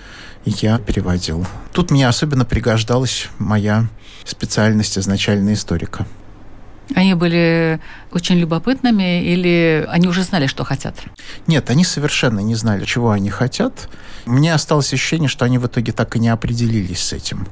я 0.44 0.78
переводил. 0.78 1.46
Тут 1.72 1.90
мне 1.90 2.08
особенно 2.08 2.44
пригождалась 2.44 3.28
моя 3.38 3.88
специальность 4.24 4.98
изначально 4.98 5.52
историка. 5.52 6.06
Они 6.94 7.14
были 7.14 7.80
очень 8.10 8.36
любопытными 8.36 9.22
или 9.22 9.86
они 9.88 10.08
уже 10.08 10.22
знали, 10.22 10.46
что 10.46 10.64
хотят? 10.64 10.96
Нет, 11.46 11.70
они 11.70 11.84
совершенно 11.84 12.40
не 12.40 12.56
знали, 12.56 12.84
чего 12.84 13.10
они 13.10 13.30
хотят. 13.30 13.88
Мне 14.26 14.52
осталось 14.52 14.92
ощущение, 14.92 15.28
что 15.28 15.44
они 15.44 15.58
в 15.58 15.66
итоге 15.66 15.92
так 15.92 16.16
и 16.16 16.18
не 16.18 16.28
определились 16.28 17.00
с 17.00 17.12
этим. 17.12 17.46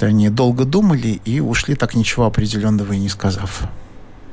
Они 0.00 0.28
долго 0.28 0.64
думали 0.64 1.20
и 1.24 1.40
ушли 1.40 1.74
так 1.74 1.94
ничего 1.94 2.26
определенного 2.26 2.92
и 2.92 2.98
не 2.98 3.08
сказав. 3.08 3.62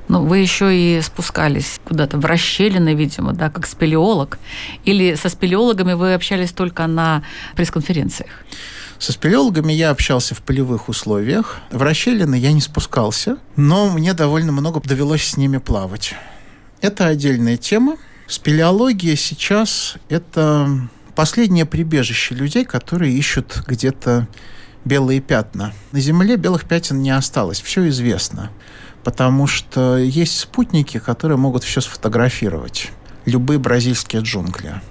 Ну, 0.08 0.24
вы 0.24 0.38
еще 0.38 0.76
и 0.76 1.02
спускались 1.02 1.80
куда-то 1.84 2.18
в 2.18 2.26
расщелины, 2.26 2.94
видимо, 2.94 3.34
да, 3.34 3.50
как 3.50 3.65
спелеолог. 3.65 4.38
Или 4.84 5.15
со 5.15 5.30
спелеологами 5.30 5.94
вы 5.94 6.13
общались 6.13 6.52
только 6.52 6.86
на 6.86 7.24
пресс-конференциях? 7.56 8.30
Со 9.00 9.12
спелеологами 9.12 9.74
я 9.74 9.89
общался 9.89 10.36
в 10.36 10.41
полевых 10.41 10.89
условиях. 10.89 11.58
В 11.72 11.82
расщелины 11.82 12.36
я 12.36 12.54
не 12.54 12.62
спускался, 12.62 13.38
но 13.56 13.89
мне 13.89 14.13
довольно 14.13 14.52
много 14.52 14.80
довелось 14.80 15.24
с 15.24 15.38
ними 15.38 15.58
плавать. 15.58 16.13
Это 16.82 17.08
отдельная 17.08 17.58
тема. 17.58 17.98
Спелеология 18.28 19.15
сейчас– 19.15 19.96
это 20.10 20.70
последнее 21.15 21.65
прибежище 21.65 22.36
людей, 22.36 22.63
которые 22.63 23.13
ищут 23.13 23.63
где-то 23.68 24.28
белые 24.86 25.20
пятна. 25.20 25.74
На 25.91 26.00
Земле 26.00 26.38
белых 26.38 26.65
пятен 26.65 27.02
не 27.02 27.12
осталось, 27.12 27.60
все 27.60 27.88
известно 27.89 28.52
потому 29.06 29.46
что 29.46 29.98
есть 29.98 30.39
спутники, 30.39 30.98
которые 30.98 31.38
могут 31.38 31.63
все 31.63 31.80
сфотографировать. 31.80 32.91
Любые 33.26 33.60
бразильские 33.60 34.24
джунгли. 34.24 34.82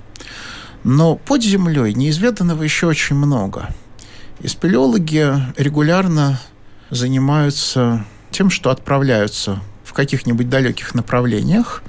Но 0.85 1.17
под 1.17 1.43
землей 1.43 1.95
неизведанного 1.95 2.63
еще 2.63 2.87
очень 2.87 3.17
много. 3.17 3.71
И 4.39 4.47
спелеологи 4.47 5.35
регулярно 5.57 6.41
занимаются 6.91 8.05
тем, 8.31 8.51
что 8.51 8.71
отправляются 8.71 9.61
в 9.83 9.93
каких-нибудь 9.93 10.49
далеких 10.49 10.95
направлениях. 10.95 11.83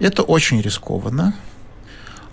Это 0.00 0.22
очень 0.22 0.60
рискованно. 0.60 1.32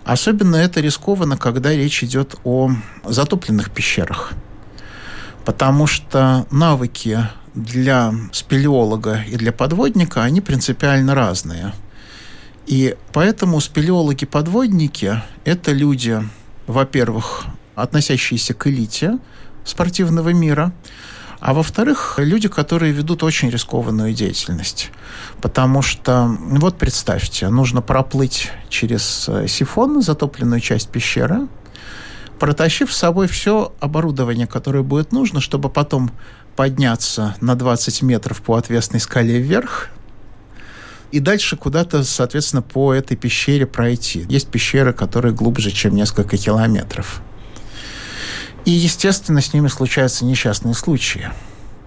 Особенно 0.06 0.56
это 0.56 0.82
рискованно, 0.82 1.38
когда 1.38 1.72
речь 1.72 2.04
идет 2.04 2.36
о 2.44 2.72
затопленных 3.06 3.70
пещерах. 3.70 4.34
Потому 5.46 5.86
что 5.86 6.48
навыки 6.50 7.20
для 7.64 8.14
спелеолога 8.32 9.24
и 9.28 9.36
для 9.36 9.52
подводника, 9.52 10.24
они 10.24 10.42
принципиально 10.42 11.16
разные. 11.16 11.74
И 12.66 12.96
поэтому 13.14 13.60
спелеологи-подводники– 13.60 15.22
это 15.46 15.72
люди, 15.72 16.24
во-первых, 16.68 17.46
относящиеся 17.76 18.54
к 18.54 18.68
элите 18.68 19.18
спортивного 19.64 20.30
мира, 20.30 20.72
а 21.40 21.54
во-вторых, 21.54 22.16
люди, 22.18 22.50
которые 22.50 22.92
ведут 22.92 23.24
очень 23.24 23.50
рискованную 23.50 24.14
деятельность. 24.14 24.92
Потому 25.42 25.82
что, 25.82 26.36
вот 26.40 26.78
представьте, 26.78 27.48
нужно 27.50 27.82
проплыть 27.82 28.52
через 28.68 29.26
э, 29.30 29.48
сифон, 29.48 30.02
затопленную 30.02 30.60
часть 30.60 30.90
пещеры, 30.90 31.48
протащив 32.40 32.94
с 32.94 32.98
собой 32.98 33.28
все 33.28 33.74
оборудование, 33.80 34.48
которое 34.48 34.84
будет 34.84 35.12
нужно, 35.12 35.40
чтобы 35.40 35.70
потом 35.70 36.12
подняться 36.60 37.38
на 37.40 37.56
20 37.56 38.02
метров 38.02 38.42
по 38.42 38.58
отвесной 38.58 39.00
скале 39.00 39.40
вверх, 39.40 39.88
и 41.10 41.22
дальше 41.22 41.56
куда-то, 41.56 42.04
соответственно, 42.04 42.62
по 42.62 42.94
этой 42.94 43.16
пещере 43.16 43.66
пройти. 43.66 44.26
Есть 44.28 44.50
пещеры, 44.50 44.92
которые 44.92 45.34
глубже, 45.34 45.72
чем 45.72 45.96
несколько 45.96 46.36
километров. 46.36 47.22
И, 48.66 48.72
естественно, 48.72 49.40
с 49.40 49.54
ними 49.54 49.70
случаются 49.70 50.26
несчастные 50.26 50.74
случаи. 50.74 51.30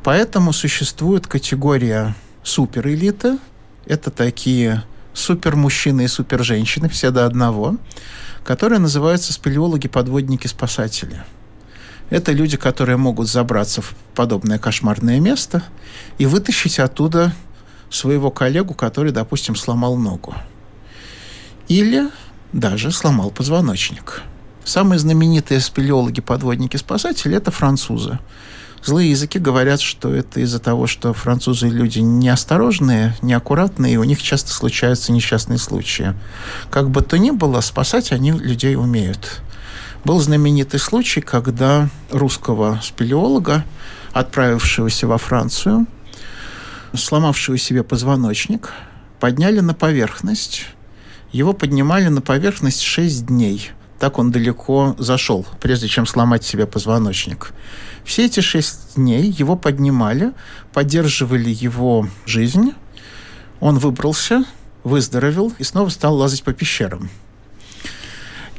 Поэтому 0.02 0.54
существует 0.54 1.26
категория 1.26 2.14
суперэлиты. 2.42 3.36
Это 3.84 4.10
такие 4.10 4.84
супермужчины 5.12 6.04
и 6.04 6.08
суперженщины, 6.08 6.88
все 6.88 7.10
до 7.10 7.26
одного, 7.26 7.76
которые 8.42 8.78
называются 8.78 9.34
спелеологи-подводники-спасатели– 9.34 11.22
это 12.12 12.32
люди, 12.32 12.58
которые 12.58 12.98
могут 12.98 13.26
забраться 13.26 13.80
в 13.80 13.94
подобное 14.14 14.58
кошмарное 14.58 15.18
место 15.18 15.62
и 16.18 16.26
вытащить 16.26 16.78
оттуда 16.78 17.32
своего 17.88 18.30
коллегу, 18.30 18.74
который, 18.74 19.12
допустим, 19.12 19.56
сломал 19.56 19.96
ногу. 19.96 20.34
Или 21.68 22.10
даже 22.52 22.92
сломал 22.92 23.30
позвоночник. 23.30 24.20
Самые 24.62 24.98
знаменитые 24.98 25.60
спелеологи, 25.60 26.20
подводники, 26.20 26.76
спасатели– 26.76 27.34
это 27.36 27.50
французы. 27.50 28.18
Злые 28.84 29.10
языки 29.10 29.38
говорят, 29.38 29.80
что 29.80 30.14
это 30.14 30.40
из-за 30.40 30.58
того, 30.58 30.86
что 30.86 31.14
французы 31.14 31.68
люди 31.68 32.00
неосторожные, 32.00 33.16
неаккуратные, 33.22 33.94
и 33.94 33.96
у 33.96 34.04
них 34.04 34.22
часто 34.22 34.52
случаются 34.52 35.12
несчастные 35.12 35.58
случаи. 35.58 36.14
Как 36.70 36.90
бы 36.90 37.00
то 37.00 37.16
ни 37.16 37.30
было, 37.30 37.62
спасать 37.62 38.12
они 38.12 38.32
людей 38.32 38.76
умеют. 38.76 39.40
Был 40.04 40.18
знаменитый 40.18 40.80
случай, 40.80 41.20
когда 41.20 41.88
русского 42.10 42.80
спелеолога, 42.82 43.64
отправившегося 44.12 45.06
во 45.06 45.16
Францию, 45.16 45.86
сломавшего 46.92 47.56
себе 47.56 47.84
позвоночник, 47.84 48.72
подняли 49.20 49.60
на 49.60 49.74
поверхность. 49.74 50.66
Его 51.30 51.52
поднимали 51.52 52.08
на 52.08 52.20
поверхность 52.20 52.80
6 52.80 53.26
дней. 53.26 53.70
Так 54.00 54.18
он 54.18 54.32
далеко 54.32 54.96
зашел, 54.98 55.46
прежде 55.60 55.86
чем 55.86 56.04
сломать 56.06 56.42
себе 56.42 56.66
позвоночник. 56.66 57.52
Все 58.04 58.26
эти 58.26 58.40
шесть 58.40 58.96
дней 58.96 59.30
его 59.30 59.54
поднимали, 59.54 60.32
поддерживали 60.72 61.50
его 61.50 62.08
жизнь. 62.26 62.72
Он 63.60 63.78
выбрался, 63.78 64.44
выздоровел 64.82 65.52
и 65.60 65.62
снова 65.62 65.90
стал 65.90 66.16
лазать 66.16 66.42
по 66.42 66.52
пещерам. 66.52 67.08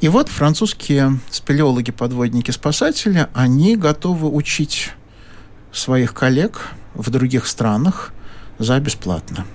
И 0.03 0.09
вот 0.09 0.27
французские 0.27 1.21
спелеологи, 1.31 1.91
подводники, 1.91 2.51
спасатели, 2.51 3.29
они 3.33 3.77
готовы 3.77 4.27
учить 4.27 4.91
своих 5.71 6.13
коллег 6.13 6.71
в 6.93 7.09
других 7.09 7.47
странах 7.47 8.11
за 8.59 8.77
бесплатно. 8.81 9.45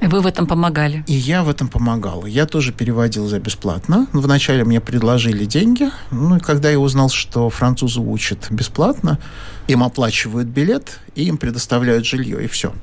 И 0.00 0.06
вы 0.06 0.20
в 0.20 0.26
этом 0.28 0.46
помогали? 0.46 1.02
И 1.08 1.14
я 1.14 1.42
в 1.42 1.48
этом 1.48 1.66
помогал. 1.66 2.26
Я 2.26 2.46
тоже 2.46 2.72
переводил 2.72 3.26
за 3.26 3.40
бесплатно. 3.40 4.06
Вначале 4.12 4.62
мне 4.62 4.80
предложили 4.80 5.46
деньги. 5.46 5.90
Ну, 6.12 6.36
и 6.36 6.38
когда 6.38 6.70
я 6.70 6.78
узнал, 6.78 7.08
что 7.08 7.50
французы 7.50 7.98
учат 7.98 8.46
бесплатно, 8.50 9.18
им 9.66 9.82
оплачивают 9.82 10.46
билет, 10.46 11.00
и 11.16 11.24
им 11.24 11.38
предоставляют 11.38 12.06
жилье, 12.06 12.44
и 12.44 12.46
все– 12.46 12.72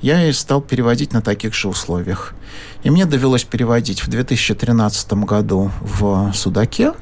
я 0.00 0.28
и 0.28 0.32
стал 0.32 0.60
переводить 0.60 1.12
на 1.12 1.22
таких 1.22 1.54
же 1.54 1.68
условиях. 1.68 2.34
И 2.82 2.90
мне 2.90 3.06
довелось 3.06 3.44
переводить 3.44 4.02
в 4.02 4.08
2013 4.08 5.12
году 5.24 5.70
в 5.80 6.32
Судаке, 6.34 6.92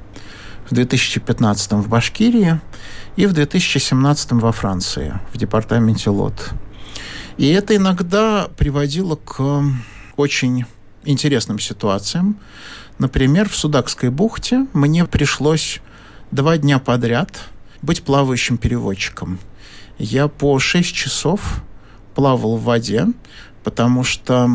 в 0.69 0.75
2015 0.75 1.73
в 1.73 1.89
Башкирии 1.89 2.61
и 3.17 3.27
в 3.27 3.33
2017 3.33 4.33
во 4.33 4.53
Франции, 4.53 5.21
в 5.33 5.39
департаменте 5.39 6.11
Лот. 6.11 6.53
И 7.37 7.49
это 7.49 7.77
иногда 7.77 8.49
приводило 8.57 9.17
к 9.17 9.63
очень 10.17 10.65
интересным 11.05 11.59
ситуациям. 11.59 12.39
Например, 12.99 13.49
в 13.49 13.57
Судакской 13.57 14.11
бухте 14.11 14.67
мне 14.73 15.05
пришлось 15.05 15.81
два 16.31 16.57
дня 16.57 16.79
подряд 16.79 17.41
быть 17.83 18.03
плавающим 18.03 18.57
переводчиком. 18.57 19.39
Я 19.99 20.29
по 20.29 20.59
6 20.59 20.95
часов 20.95 21.63
плавал 22.15 22.57
в 22.57 22.65
воде, 22.65 23.07
потому 23.63 24.05
что 24.05 24.49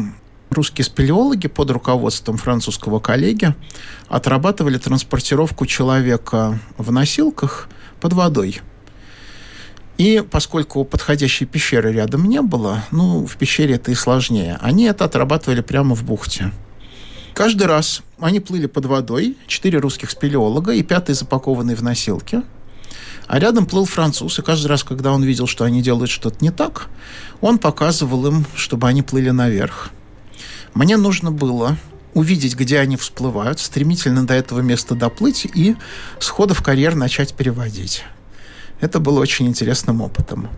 русские 0.49 0.85
спелеологи 0.85 1.47
под 1.47 1.71
руководством 1.71 2.37
французского 2.37 2.99
коллеги 2.99 3.53
отрабатывали 4.07 4.77
транспортировку 4.77 5.65
человека 5.65 6.59
в 6.77 6.91
носилках 6.91 7.69
под 7.99 8.13
водой. 8.13 8.61
И 9.97 10.23
поскольку 10.29 10.85
подходящей 10.85 11.45
пещеры 11.45 11.91
рядом 11.91 12.25
не 12.29 12.41
было, 12.41 12.85
ну, 12.91 13.25
в 13.25 13.35
пещере 13.35 13.75
это 13.75 13.91
и 13.91 13.95
сложнее, 13.95 14.57
они 14.61 14.85
это 14.85 15.05
отрабатывали 15.05 15.61
прямо 15.61 15.93
в 15.93 16.03
бухте. 16.03 16.51
Каждый 17.33 17.67
раз 17.67 18.01
они 18.19 18.39
плыли 18.39 18.67
под 18.67 18.85
водой, 18.85 19.37
четыре 19.47 19.79
русских 19.79 20.09
спелеолога 20.09 20.71
и 20.73 20.83
пятый 20.83 21.15
запакованный 21.15 21.75
в 21.75 21.83
носилки– 21.83 22.41
а 23.29 23.37
рядом 23.37 23.67
плыл 23.67 23.85
француз, 23.85 24.39
и 24.39 24.41
каждый 24.41 24.67
раз, 24.67 24.83
когда 24.83 25.11
он 25.11 25.23
видел, 25.23 25.45
что 25.45 25.63
они 25.63 25.83
делают 25.83 26.09
что-то 26.09 26.37
не 26.41 26.49
так, 26.49 26.87
он 27.41 27.59
показывал 27.59 28.25
им, 28.25 28.43
чтобы 28.55 28.87
они 28.87 29.03
плыли 29.03 29.29
наверх. 29.29 29.91
Мне 30.73 30.97
нужно 30.97 31.31
было 31.31 31.77
увидеть, 32.15 32.55
где 32.55 32.79
они 32.79 32.97
всплывают, 32.97 33.59
стремительно 33.59 34.25
до 34.25 34.33
этого 34.33 34.61
места 34.61 34.95
доплыть 34.95 35.45
и 35.45 35.75
схода 36.17 36.55
в 36.55 36.63
карьер 36.63 36.95
начать 36.95 37.35
переводить. 37.35 38.03
Это 38.81 38.99
было 38.99 39.19
очень 39.19 39.45
интересным 39.45 40.01
опытом. 40.01 40.49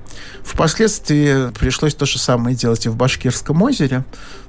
Впоследствии 0.42 1.52
пришлось 1.52 1.94
то 1.94 2.06
же 2.06 2.20
самое 2.20 2.56
делать 2.56 2.86
и 2.86 2.90
в 2.90 2.96
Башкирском 2.96 3.62
озере. 3.64 4.06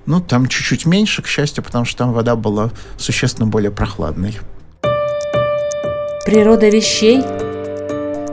Ну, 0.07 0.21
там 0.21 0.47
чуть-чуть 0.47 0.87
меньше, 0.87 1.23
к 1.23 1.27
счастью, 1.27 1.65
потому 1.65 1.85
что 1.85 1.97
там 1.99 2.13
вода 2.13 2.37
была 2.37 2.71
существенно 2.99 3.49
более 3.49 3.73
прохладной. 3.73 4.39
Природа 6.25 6.69
вещей– 6.69 7.25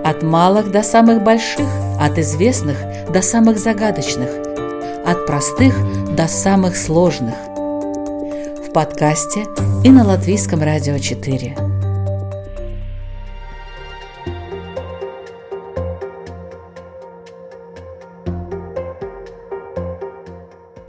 от 0.09 0.23
малых 0.23 0.71
до 0.71 0.81
самых 0.81 1.23
больших, 1.23 1.67
от 1.99 2.17
известных 2.17 2.77
до 3.13 3.21
самых 3.21 3.59
загадочных, 3.59 4.27
от 5.05 5.27
простых 5.27 5.75
до 6.15 6.27
самых 6.27 6.75
сложных. 6.77 7.35
В 7.35 8.71
подкасте 8.73 9.45
и 9.83 9.91
на 9.91 10.03
Латвийском 10.03 10.63
радио 10.63 10.97
4. 10.97 11.55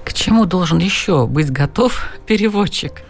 К 0.03 0.13
чему 0.15 0.47
должен 0.47 0.79
еще 0.79 1.27
быть 1.27 1.51
готов 1.51 2.07
переводчик? 2.25 3.03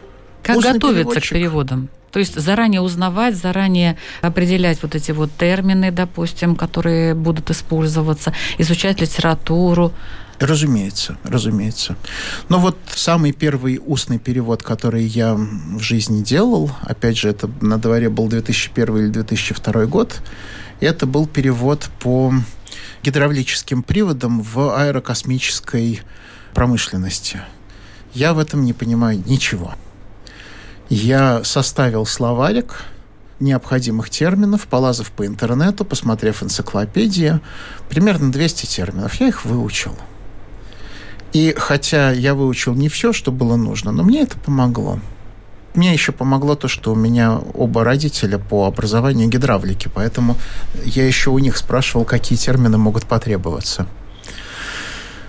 Как 0.43 0.57
Устный 0.57 0.73
готовиться 0.73 1.05
переводчик. 1.05 1.31
к 1.31 1.33
переводам? 1.35 1.89
То 2.13 2.19
есть 2.19 2.39
заранее 2.39 2.81
узнавать, 2.81 3.37
заранее 3.37 3.97
определять 4.21 4.83
вот 4.83 4.95
эти 4.95 5.13
вот 5.13 5.31
термины, 5.39 5.91
допустим, 5.91 6.57
которые 6.57 7.15
будут 7.15 7.51
использоваться, 7.51 8.35
изучать 8.59 9.01
литературу. 9.01 9.93
Разумеется, 10.41 11.19
разумеется. 11.23 11.97
Но 12.49 12.59
вот 12.59 12.77
самый 12.89 13.33
первый 13.33 13.79
устный 13.85 14.19
перевод, 14.19 14.63
который 14.63 15.05
я 15.05 15.35
в 15.35 15.81
жизни 15.81 16.23
делал, 16.23 16.71
опять 16.81 17.19
же, 17.19 17.29
это 17.29 17.51
на 17.61 17.79
дворе 17.79 18.09
был 18.09 18.27
2001 18.27 18.97
или 18.97 19.09
2002 19.09 19.85
год, 19.85 20.23
это 20.81 21.07
был 21.07 21.27
перевод 21.27 21.91
по 22.01 22.33
гидравлическим 23.03 23.83
приводам 23.83 24.41
в 24.41 24.75
аэрокосмической 24.75 26.01
промышленности. 26.55 27.41
Я 28.15 28.33
в 28.33 28.39
этом 28.39 28.65
не 28.65 28.73
понимаю 28.73 29.23
ничего. 29.27 29.75
Я 30.91 31.45
составил 31.45 32.05
словарик 32.05 32.82
необходимых 33.38 34.11
терминов, 34.11 34.66
полазав 34.66 35.12
по 35.12 35.24
интернету, 35.24 35.84
посмотрев 35.84 36.43
энциклопедии, 36.43 37.38
примерно 37.88 38.32
200 38.32 38.66
терминов. 38.66 39.14
Я 39.14 39.28
их 39.28 39.45
выучил. 39.45 39.97
И 41.32 41.55
хотя 41.57 42.11
я 42.11 42.34
выучил 42.34 42.74
не 42.74 42.88
все, 42.88 43.12
что 43.12 43.30
было 43.30 43.55
нужно, 43.55 43.93
но 43.93 44.03
мне 44.03 44.22
это 44.22 44.36
помогло. 44.36 44.99
Мне 45.74 45.93
еще 45.93 46.11
помогло 46.11 46.57
то, 46.57 46.66
что 46.66 46.93
у 46.93 46.97
меня 46.97 47.38
оба 47.55 47.84
родителя 47.84 48.38
по 48.38 48.66
образованию 48.66 49.28
гидравлики, 49.28 49.88
поэтому 49.95 50.36
я 50.84 51.07
еще 51.07 51.30
у 51.30 51.38
них 51.38 51.57
спрашивал, 51.57 52.05
какие 52.05 52.36
термины 52.36 52.78
могут 52.78 53.05
потребоваться. 53.07 53.86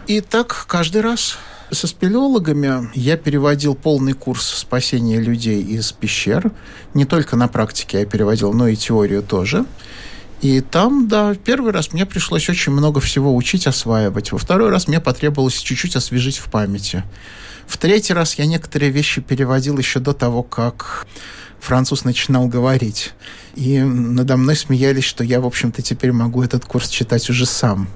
И 0.07 0.21
так 0.21 0.65
каждый 0.67 1.03
раз 1.03 1.37
со 1.71 1.87
спелеологами 1.87 2.89
я 2.93 3.17
переводил 3.17 3.75
полный 3.75 4.13
курс 4.13 4.45
спасения 4.45 5.19
людей 5.19 5.63
из 5.63 5.91
пещер. 5.91 6.51
Не 6.93 7.05
только 7.05 7.35
на 7.35 7.47
практике 7.47 7.99
я 7.99 8.05
переводил, 8.05 8.53
но 8.53 8.67
и 8.67 8.75
теорию 8.75 9.23
тоже. 9.23 9.65
И 10.41 10.59
там, 10.61 11.07
да, 11.07 11.35
первый 11.35 11.71
раз 11.71 11.93
мне 11.93 12.05
пришлось 12.05 12.49
очень 12.49 12.71
много 12.73 12.99
всего 12.99 13.35
учить, 13.35 13.67
осваивать. 13.67 14.31
Во 14.31 14.37
второй 14.37 14.69
раз 14.69 14.87
мне 14.87 14.99
потребовалось 14.99 15.57
чуть-чуть 15.57 15.95
освежить 15.95 16.39
в 16.39 16.49
памяти. 16.49 17.03
В 17.67 17.77
третий 17.77 18.13
раз 18.13 18.35
я 18.35 18.45
некоторые 18.47 18.91
вещи 18.91 19.21
переводил 19.21 19.77
еще 19.77 19.99
до 19.99 20.13
того, 20.13 20.41
как 20.43 21.05
француз 21.59 22.03
начинал 22.03 22.47
говорить. 22.47 23.13
И 23.55 23.79
надо 23.79 24.35
мной 24.35 24.55
смеялись, 24.55 25.03
что 25.03 25.23
я, 25.23 25.39
в 25.39 25.45
общем-то, 25.45 25.81
теперь 25.83 26.11
могу 26.11 26.43
этот 26.43 26.65
курс 26.65 26.89
читать 26.89 27.29
уже 27.29 27.45
сам. 27.45 27.87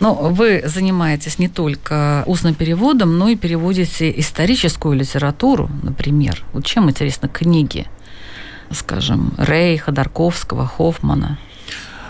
Но 0.00 0.14
вы 0.14 0.62
занимаетесь 0.64 1.38
не 1.38 1.48
только 1.48 2.22
устным 2.26 2.54
переводом, 2.54 3.18
но 3.18 3.28
и 3.28 3.36
переводите 3.36 4.12
историческую 4.18 4.94
литературу, 4.94 5.68
например. 5.82 6.44
Вот 6.52 6.64
чем 6.64 6.88
интересны 6.88 7.28
книги, 7.28 7.86
скажем, 8.70 9.34
Рей, 9.38 9.76
Ходорковского, 9.76 10.66
Хоффмана? 10.66 11.38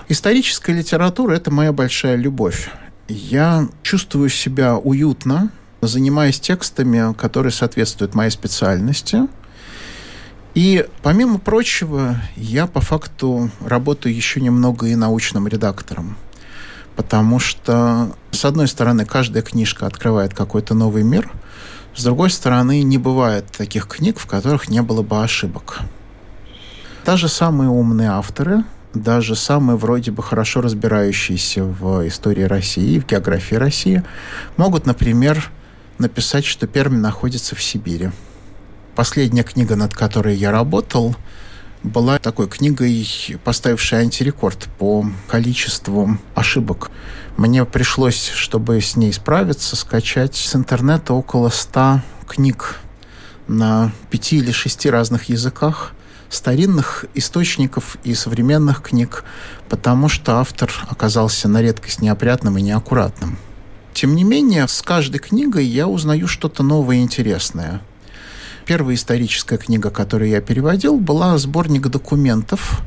Историческая 0.08 0.74
литература– 0.74 1.34
это 1.36 1.50
моя 1.50 1.72
большая 1.72 2.16
любовь. 2.16 2.70
Я 3.08 3.68
чувствую 3.82 4.28
себя 4.28 4.76
уютно, 4.76 5.50
занимаясь 5.80 6.40
текстами, 6.40 7.14
которые 7.14 7.52
соответствуют 7.52 8.14
моей 8.14 8.30
специальности. 8.30 9.28
И, 10.54 10.86
помимо 11.02 11.38
прочего, 11.38 12.16
я 12.36 12.66
по 12.66 12.80
факту 12.80 13.50
работаю 13.60 14.14
еще 14.14 14.40
немного 14.40 14.86
и 14.86 14.94
научным 14.94 15.46
редактором. 15.46 16.16
Потому 16.98 17.38
что, 17.38 18.10
с 18.32 18.44
одной 18.44 18.66
стороны, 18.66 19.04
каждая 19.04 19.44
книжка 19.44 19.86
открывает 19.86 20.34
какой-то 20.34 20.74
новый 20.74 21.04
мир, 21.04 21.30
с 21.94 22.02
другой 22.02 22.28
стороны, 22.28 22.82
не 22.82 22.98
бывает 22.98 23.46
таких 23.56 23.86
книг, 23.86 24.18
в 24.18 24.26
которых 24.26 24.68
не 24.68 24.82
было 24.82 25.02
бы 25.02 25.22
ошибок. 25.22 25.78
Даже 27.06 27.28
самые 27.28 27.70
умные 27.70 28.08
авторы, 28.08 28.64
даже 28.94 29.36
самые 29.36 29.76
вроде 29.76 30.10
бы 30.10 30.24
хорошо 30.24 30.60
разбирающиеся 30.60 31.62
в 31.62 32.04
истории 32.08 32.42
России, 32.42 32.98
в 32.98 33.06
географии 33.06 33.54
России, 33.54 34.02
могут, 34.56 34.84
например, 34.84 35.52
написать, 35.98 36.44
что 36.44 36.66
Пермь 36.66 36.96
находится 36.96 37.54
в 37.54 37.62
Сибири. 37.62 38.10
Последняя 38.96 39.44
книга, 39.44 39.76
над 39.76 39.94
которой 39.94 40.34
я 40.34 40.50
работал, 40.50 41.14
была 41.82 42.18
такой 42.18 42.48
книгой, 42.48 43.06
поставившей 43.44 44.00
антирекорд 44.00 44.68
по 44.78 45.06
количеству 45.28 46.18
ошибок. 46.34 46.90
Мне 47.36 47.64
пришлось, 47.64 48.28
чтобы 48.28 48.80
с 48.80 48.96
ней 48.96 49.12
справиться, 49.12 49.76
скачать 49.76 50.36
с 50.36 50.54
интернета 50.56 51.14
около 51.14 51.50
ста 51.50 52.02
книг 52.26 52.76
на 53.46 53.92
пяти 54.10 54.38
или 54.38 54.50
шести 54.50 54.90
разных 54.90 55.28
языках, 55.28 55.92
старинных 56.28 57.06
источников 57.14 57.96
и 58.04 58.14
современных 58.14 58.82
книг, 58.82 59.24
потому 59.68 60.08
что 60.08 60.38
автор 60.38 60.70
оказался 60.88 61.48
на 61.48 61.62
редкость 61.62 62.02
неопрятным 62.02 62.58
и 62.58 62.62
неаккуратным. 62.62 63.38
Тем 63.94 64.14
не 64.14 64.24
менее, 64.24 64.68
с 64.68 64.82
каждой 64.82 65.18
книгой 65.18 65.64
я 65.64 65.88
узнаю 65.88 66.28
что-то 66.28 66.62
новое 66.62 66.96
и 66.96 67.00
интересное– 67.00 67.80
первая 68.68 68.96
историческая 68.96 69.56
книга, 69.56 69.88
которую 69.88 70.28
я 70.28 70.42
переводил, 70.42 70.98
была 70.98 71.38
сборник 71.38 71.88
документов 71.88 72.82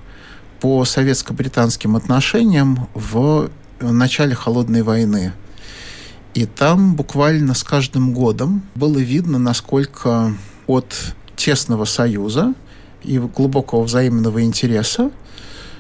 по 0.60 0.86
советско-британским 0.86 1.96
отношениям 1.96 2.88
в 2.94 3.50
начале 3.80 4.36
Холодной 4.36 4.84
войны. 4.84 5.34
И 6.36 6.46
там 6.46 6.94
буквально 6.94 7.56
с 7.56 7.64
каждым 7.64 8.14
годом 8.14 8.62
было 8.76 9.00
видно, 9.00 9.40
насколько 9.40 10.36
от 10.68 11.16
тесного 11.36 11.86
союза 11.86 12.54
и 13.02 13.18
глубокого 13.18 13.82
взаимного 13.82 14.44
интереса 14.44 15.10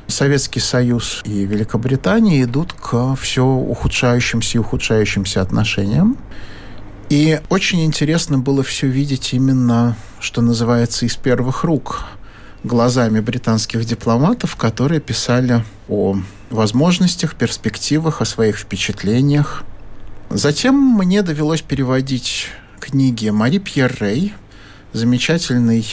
Советский 0.07 0.61
Союз 0.61 1.21
и 1.25 1.45
Великобритания 1.45 2.41
идут 2.41 2.73
к 2.73 3.15
все 3.17 3.45
ухудшающимся 3.45 4.57
и 4.57 4.61
ухудшающимся 4.61 5.43
отношениям. 5.43 6.17
И 7.11 7.41
очень 7.49 7.83
интересно 7.83 8.37
было 8.39 8.63
все 8.63 8.87
видеть 8.87 9.33
именно, 9.33 9.97
что 10.21 10.41
называется, 10.41 11.05
из 11.05 11.17
первых 11.17 11.65
рук, 11.65 12.05
глазами 12.63 13.19
британских 13.19 13.83
дипломатов, 13.83 14.55
которые 14.55 15.01
писали 15.01 15.61
о 15.89 16.15
возможностях, 16.49 17.35
перспективах, 17.35 18.21
о 18.21 18.25
своих 18.25 18.57
впечатлениях. 18.59 19.65
Затем 20.29 20.73
мне 20.75 21.21
довелось 21.21 21.61
переводить 21.61 22.47
книги 22.79 23.27
Мари 23.27 23.57
Пьер 23.57 23.93
Рей, 23.99 24.33
замечательной 24.93 25.85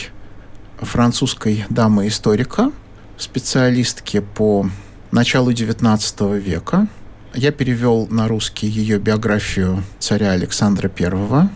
французской 0.76 1.64
дамы-историка, 1.68 2.70
специалистки 3.16 4.20
по 4.20 4.70
началу 5.10 5.50
XIX 5.50 6.38
века– 6.38 6.86
я 7.34 7.52
перевел 7.52 8.06
на 8.08 8.28
русский 8.28 8.66
ее 8.66 8.98
биографию 8.98 9.84
царя 9.98 10.32
Александра 10.32 10.90
I, 10.98 11.48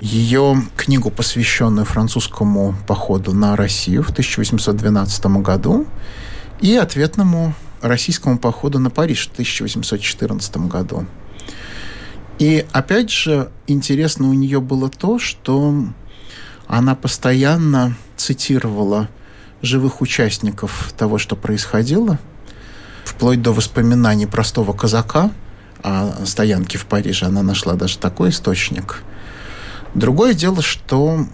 ее 0.00 0.62
книгу, 0.76 1.10
посвященную 1.10 1.86
французскому 1.86 2.74
походу 2.86 3.32
на 3.32 3.56
Россию 3.56 4.02
в 4.02 4.10
1812 4.10 5.26
году, 5.42 5.86
и 6.60 6.76
ответному 6.76 7.54
российскому 7.80 8.38
походу 8.38 8.78
на 8.78 8.90
Париж 8.90 9.28
в 9.28 9.32
1814 9.32 10.56
году. 10.68 11.06
И 12.38 12.66
опять 12.72 13.10
же, 13.10 13.50
интересно 13.66 14.28
у 14.28 14.34
нее 14.34 14.60
было 14.60 14.90
то, 14.90 15.18
что 15.18 15.86
она 16.66 16.94
постоянно 16.94 17.96
цитировала 18.16 19.08
живых 19.62 20.00
участников 20.00 20.92
того, 20.96 21.18
что 21.18 21.34
происходило– 21.34 22.18
вплоть 23.04 23.42
до 23.42 23.52
воспоминаний 23.52 24.26
простого 24.26 24.72
казака 24.72 25.30
о 25.82 26.24
стоянке 26.24 26.78
в 26.78 26.86
Париже. 26.86 27.26
Она 27.26 27.42
нашла 27.42 27.74
даже 27.74 27.98
такой 27.98 28.30
источник. 28.30 29.02
Другое 29.94 30.34
дело, 30.34 30.62
что 30.62 31.26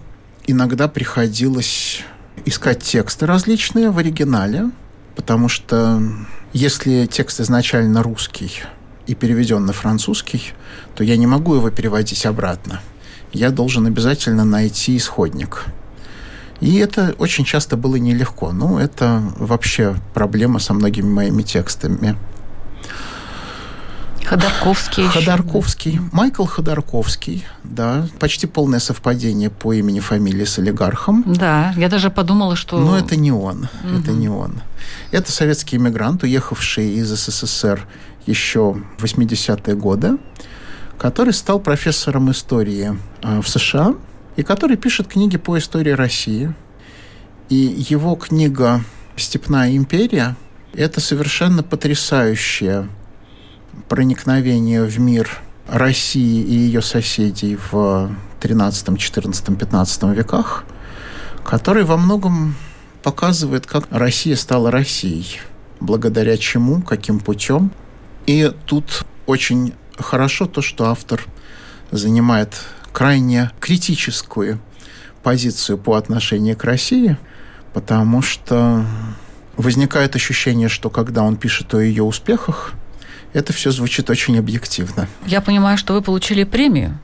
иногда 0.46 0.88
приходилось 0.88 2.02
искать 2.44 2.82
тексты 2.82 3.26
различные 3.26 3.90
в 3.90 3.98
оригинале, 3.98 4.70
потому 5.16 5.48
что 5.48 6.02
если 6.52 7.06
текст 7.06 7.40
изначально 7.40 8.02
русский 8.02 8.52
и 9.06 9.14
переведен 9.14 9.64
на 9.64 9.72
французский, 9.72 10.52
то 10.94 11.04
я 11.04 11.16
не 11.16 11.26
могу 11.26 11.54
его 11.54 11.70
переводить 11.70 12.26
обратно. 12.26 12.80
Я 13.32 13.50
должен 13.50 13.86
обязательно 13.86 14.44
найти 14.44 14.96
исходник– 14.96 15.64
и 16.60 16.76
это 16.76 17.14
очень 17.18 17.44
часто 17.44 17.76
было 17.76 17.96
нелегко. 17.96 18.52
Ну, 18.52 18.78
это 18.78 19.22
вообще 19.36 19.96
проблема 20.14 20.58
со 20.58 20.74
многими 20.74 21.08
моими 21.08 21.42
текстами. 21.42 22.16
Ходорковский. 24.24 25.08
Ходорковский. 25.08 25.92
Еще. 25.92 26.02
Майкл 26.12 26.44
Ходорковский, 26.44 27.44
да. 27.64 28.06
Почти 28.20 28.46
полное 28.46 28.78
совпадение 28.78 29.50
по 29.50 29.72
имени, 29.72 29.98
фамилии 29.98 30.44
с 30.44 30.58
олигархом. 30.58 31.24
Да, 31.26 31.72
я 31.76 31.88
даже 31.88 32.10
подумала, 32.10 32.54
что... 32.54 32.78
Но 32.78 32.96
это 32.96 33.16
не 33.16 33.32
он. 33.32 33.68
Угу. 33.82 33.98
Это 33.98 34.12
не 34.12 34.28
он. 34.28 34.60
Это 35.10 35.32
советский 35.32 35.78
иммигрант, 35.78 36.22
уехавший 36.22 36.92
из 36.92 37.08
СССР 37.08 37.86
еще 38.26 38.76
в 38.98 39.04
80-е 39.04 39.74
годы, 39.74 40.18
который 40.96 41.32
стал 41.32 41.58
профессором 41.58 42.30
истории 42.30 42.96
э, 43.22 43.40
в 43.40 43.48
США 43.48 43.94
и 44.40 44.42
который 44.42 44.78
пишет 44.78 45.06
книги 45.06 45.36
по 45.36 45.58
истории 45.58 45.90
России. 45.90 46.54
И 47.50 47.56
его 47.56 48.14
книга 48.14 48.82
«Степная 49.14 49.76
империя»– 49.76 50.34
это 50.72 50.98
совершенно 51.02 51.62
потрясающее 51.62 52.88
проникновение 53.90 54.82
в 54.84 54.98
мир 54.98 55.28
России 55.68 56.42
и 56.42 56.54
ее 56.54 56.80
соседей 56.80 57.58
в 57.70 58.10
13, 58.40 58.98
14, 58.98 59.58
15 59.58 60.02
веках, 60.04 60.64
который 61.44 61.84
во 61.84 61.98
многом 61.98 62.54
показывает, 63.02 63.66
как 63.66 63.88
Россия 63.90 64.36
стала 64.36 64.70
Россией, 64.70 65.38
благодаря 65.80 66.38
чему, 66.38 66.80
каким 66.80 67.20
путем. 67.20 67.72
И 68.24 68.50
тут 68.64 69.04
очень 69.26 69.74
хорошо 69.98 70.46
то, 70.46 70.62
что 70.62 70.86
автор 70.86 71.26
занимает 71.90 72.54
крайне 72.92 73.50
критическую 73.60 74.60
позицию 75.22 75.78
по 75.78 75.96
отношению 75.96 76.56
к 76.56 76.64
России, 76.64 77.16
потому 77.72 78.22
что 78.22 78.84
возникает 79.56 80.16
ощущение, 80.16 80.68
что 80.68 80.90
когда 80.90 81.22
он 81.22 81.36
пишет 81.36 81.74
о 81.74 81.80
ее 81.80 82.02
успехах, 82.02 82.72
это 83.32 83.52
все 83.52 83.70
звучит 83.70 84.10
очень 84.10 84.38
объективно. 84.38 85.08
Я 85.26 85.40
понимаю, 85.40 85.78
что 85.78 85.94
вы 85.94 86.02
получили 86.02 86.44
премию. 86.44 86.98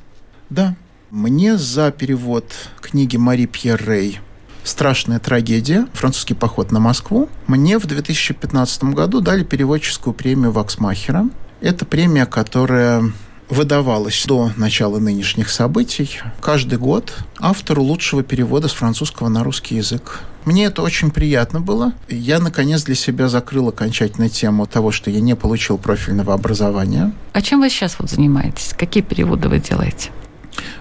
Да. 0.50 0.74
Мне 1.10 1.56
за 1.56 1.92
перевод 1.92 2.52
книги 2.80 3.16
Мари 3.16 3.46
Пьер 3.46 3.82
Рей 3.88 4.20
«Страшная 4.64 5.20
трагедия. 5.20 5.86
Французский 5.92 6.34
поход 6.34 6.72
на 6.72 6.80
Москву» 6.80 7.28
мне 7.46 7.78
в 7.78 7.86
2015 7.86 8.84
году 8.84 9.20
дали 9.20 9.44
переводческую 9.44 10.14
премию 10.14 10.50
Ваксмахера. 10.50 11.28
Это 11.60 11.84
премия, 11.84 12.26
которая 12.26 13.12
выдавалась 13.48 14.24
до 14.26 14.50
начала 14.56 14.98
нынешних 14.98 15.50
событий 15.50 16.20
каждый 16.40 16.78
год 16.78 17.14
автору 17.38 17.82
лучшего 17.82 18.22
перевода 18.22 18.68
с 18.68 18.72
французского 18.72 19.28
на 19.28 19.44
русский 19.44 19.76
язык. 19.76 20.20
Мне 20.44 20.66
это 20.66 20.82
очень 20.82 21.10
приятно 21.10 21.60
было. 21.60 21.92
Я, 22.08 22.38
наконец, 22.38 22.84
для 22.84 22.94
себя 22.94 23.28
закрыл 23.28 23.68
окончательно 23.68 24.28
тему 24.28 24.66
того, 24.66 24.92
что 24.92 25.10
я 25.10 25.20
не 25.20 25.34
получил 25.34 25.76
профильного 25.76 26.34
образования. 26.34 27.12
А 27.32 27.42
чем 27.42 27.60
вы 27.60 27.68
сейчас 27.68 27.96
вот 27.98 28.10
занимаетесь? 28.10 28.72
Какие 28.76 29.02
переводы 29.02 29.48
вы 29.48 29.58
делаете? 29.58 30.10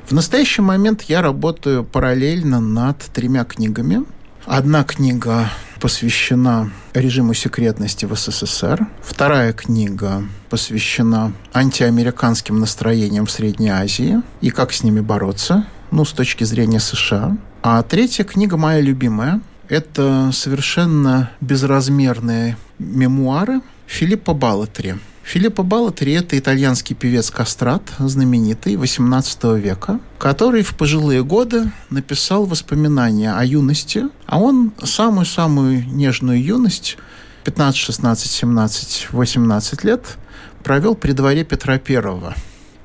В 0.06 0.12
настоящий 0.12 0.62
момент 0.62 1.04
я 1.04 1.22
работаю 1.22 1.84
параллельно 1.84 2.60
над 2.60 3.00
тремя 3.00 3.44
книгами. 3.44 4.04
Одна 4.46 4.84
книга 4.84 5.50
посвящена 5.80 6.72
режиму 6.94 7.34
секретности 7.34 8.06
в 8.06 8.16
СССР. 8.16 8.86
Вторая 9.02 9.54
книга 9.54 10.24
посвящена 10.52 11.34
антиамериканским 11.52 12.60
настроениям 12.60 13.26
в 13.26 13.32
Средней 13.32 13.70
Азии 13.70 14.22
и 14.42 14.52
как 14.52 14.72
с 14.72 14.84
ними 14.84 15.00
бороться, 15.00 15.66
ну, 15.90 16.06
с 16.06 16.12
точки 16.12 16.44
зрения 16.44 16.80
США. 16.80 17.36
А 17.64 17.82
третья 17.82 18.24
книга 18.24 18.56
моя 18.56 18.82
любимая. 18.82 19.42
Это 19.68 20.30
совершенно 20.32 21.32
безразмерные 21.42 22.56
мемуары 22.78 23.62
Филиппа 23.88 24.36
Балатри– 24.36 24.96
Филиппо 25.26 25.64
Балатри– 25.64 26.14
это 26.14 26.38
итальянский 26.38 26.96
певец-кастрат, 26.96 27.82
знаменитый, 27.98 28.76
18 28.76 29.44
века, 29.58 30.00
который 30.20 30.62
в 30.62 30.78
пожилые 30.78 31.24
годы 31.24 31.72
написал 31.90 32.46
воспоминания 32.46 33.34
о 33.34 33.44
юности, 33.44 34.04
а 34.28 34.40
он 34.40 34.72
самую-самую 34.84 35.84
нежную 35.88 36.42
юность, 36.42 36.98
15, 37.44 37.76
16, 37.76 38.32
17, 38.32 39.08
18 39.12 39.84
лет, 39.84 40.18
провел 40.64 40.94
при 40.94 41.12
дворе 41.14 41.44
Петра 41.44 41.80
Первого. 41.80 42.36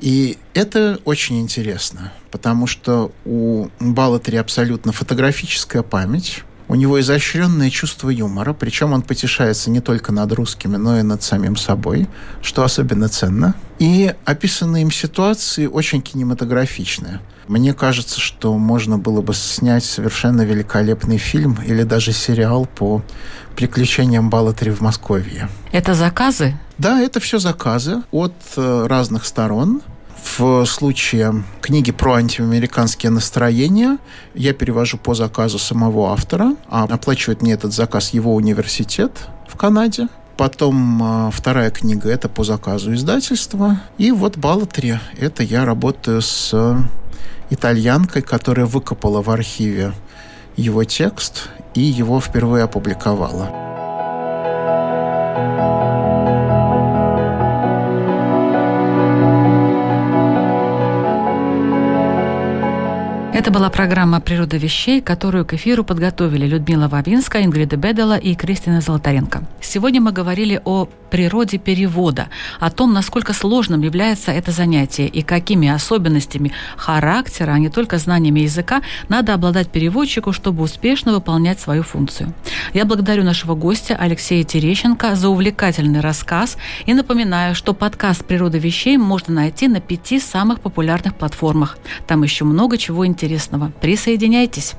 И 0.01 0.39
это 0.55 0.99
очень 1.05 1.43
интересно, 1.43 2.11
потому 2.31 2.67
что 2.67 3.13
у 3.27 3.69
Балатри 3.81 4.39
абсолютно 4.39 4.93
фотографическая 4.93 5.83
память, 5.83 6.43
у 6.71 6.77
него 6.77 7.01
изощренное 7.01 7.69
чувство 7.69 8.11
юмора, 8.11 8.53
причем 8.53 8.93
он 8.93 9.03
потешается 9.03 9.71
не 9.71 9.81
только 9.81 10.13
над 10.13 10.31
русскими, 10.31 10.77
но 10.77 11.01
и 11.01 11.03
над 11.03 11.21
самим 11.21 11.57
собой, 11.57 12.09
что 12.43 12.63
особенно 12.63 13.09
ценно. 13.09 13.57
И 13.81 14.15
описанные 14.25 14.83
им 14.83 14.93
ситуации 14.93 15.67
очень 15.67 16.01
кинематографичные. 16.01 17.19
Мне 17.49 17.75
кажется, 17.75 18.21
что 18.21 18.57
можно 18.57 18.99
было 18.99 19.21
бы 19.21 19.35
снять 19.35 19.85
совершенно 19.85 20.43
великолепный 20.43 21.19
фильм 21.19 21.59
или 21.67 21.83
даже 21.83 22.13
сериал 22.13 22.67
по 22.67 23.03
приключениям 23.57 24.31
Балатри 24.31 24.71
в 24.71 24.81
Москве. 24.81 25.49
Это 25.73 25.95
заказы? 25.95 26.55
Да, 26.79 27.01
это 27.01 27.19
все 27.19 27.41
заказы 27.41 28.05
от 28.13 28.35
э, 28.57 28.87
разных 28.87 29.25
сторон. 29.25 29.83
В 30.23 30.65
случае 30.65 31.45
книги 31.61 31.93
про 31.93 32.15
антиамериканские 32.15 33.11
настроения 33.11 33.99
я 34.35 34.53
перевожу 34.53 34.99
по 34.99 35.15
заказу 35.15 35.59
самого 35.59 36.13
автора, 36.13 36.57
а 36.69 36.85
оплачивает 36.85 37.43
мне 37.43 37.53
этот 37.53 37.73
заказ 37.73 38.11
его 38.11 38.35
университет 38.35 39.13
в 39.49 39.57
Канаде. 39.57 40.09
Потом 40.37 41.03
а, 41.03 41.31
вторая 41.31 41.71
книга– 41.71 42.09
это 42.11 42.29
по 42.29 42.45
заказу 42.45 42.95
издательства. 42.95 43.81
И 43.99 44.11
вот 44.11 44.39
«Баллатри»– 44.39 44.99
это 45.19 45.43
я 45.43 45.67
работаю 45.67 46.23
с 46.23 46.55
итальянкой, 47.51 48.23
которая 48.23 48.65
выкопала 48.65 49.21
в 49.21 49.29
архиве 49.31 49.93
его 50.57 50.85
текст 50.85 51.51
и 51.75 51.81
его 51.81 52.21
впервые 52.21 52.65
опубликовала. 52.65 53.70
Это 63.41 63.51
была 63.51 63.71
программа 63.71 64.21
«Природа 64.21 64.59
вещей», 64.59 65.01
которую 65.01 65.47
к 65.47 65.55
эфиру 65.55 65.83
подготовили 65.83 66.47
Людмила 66.47 66.89
Вавинска, 66.89 67.43
Ингрида 67.43 67.77
Бедела 67.77 68.19
и 68.19 68.35
Кристина 68.35 68.83
Золотаренко. 68.83 69.45
Сегодня 69.63 70.03
мы 70.03 70.13
говорили 70.13 70.61
о 70.63 70.91
природе 71.11 71.57
перевода, 71.57 72.29
о 72.61 72.71
том, 72.71 72.93
насколько 72.93 73.33
сложным 73.33 73.81
является 73.81 74.31
это 74.31 74.53
занятие 74.53 75.07
и 75.09 75.23
какими 75.23 75.69
особенностями 75.69 76.53
характера, 76.77 77.53
а 77.53 77.59
не 77.59 77.71
только 77.71 77.97
знаниями 77.97 78.41
языка, 78.41 78.83
надо 79.09 79.33
обладать 79.33 79.71
переводчику, 79.71 80.33
чтобы 80.33 80.63
успешно 80.63 81.15
выполнять 81.15 81.59
свою 81.59 81.83
функцию. 81.83 82.35
Я 82.75 82.85
благодарю 82.85 83.25
нашего 83.25 83.55
гостя 83.55 83.97
Алексея 83.99 84.45
Терещенко 84.45 85.15
за 85.17 85.31
увлекательный 85.31 86.01
рассказ 86.01 86.59
и 86.85 86.93
напоминаю, 86.93 87.55
что 87.55 87.73
подкаст 87.73 88.23
«Природа 88.27 88.59
вещей» 88.59 88.99
можно 88.99 89.33
найти 89.33 89.67
на 89.67 89.81
пяти 89.81 90.21
самых 90.21 90.61
популярных 90.61 91.15
платформах. 91.15 91.79
Там 92.07 92.23
еще 92.23 92.45
много 92.45 92.77
чего 92.77 93.07
интересного. 93.07 93.30
Присоединяйтесь! 93.81 94.75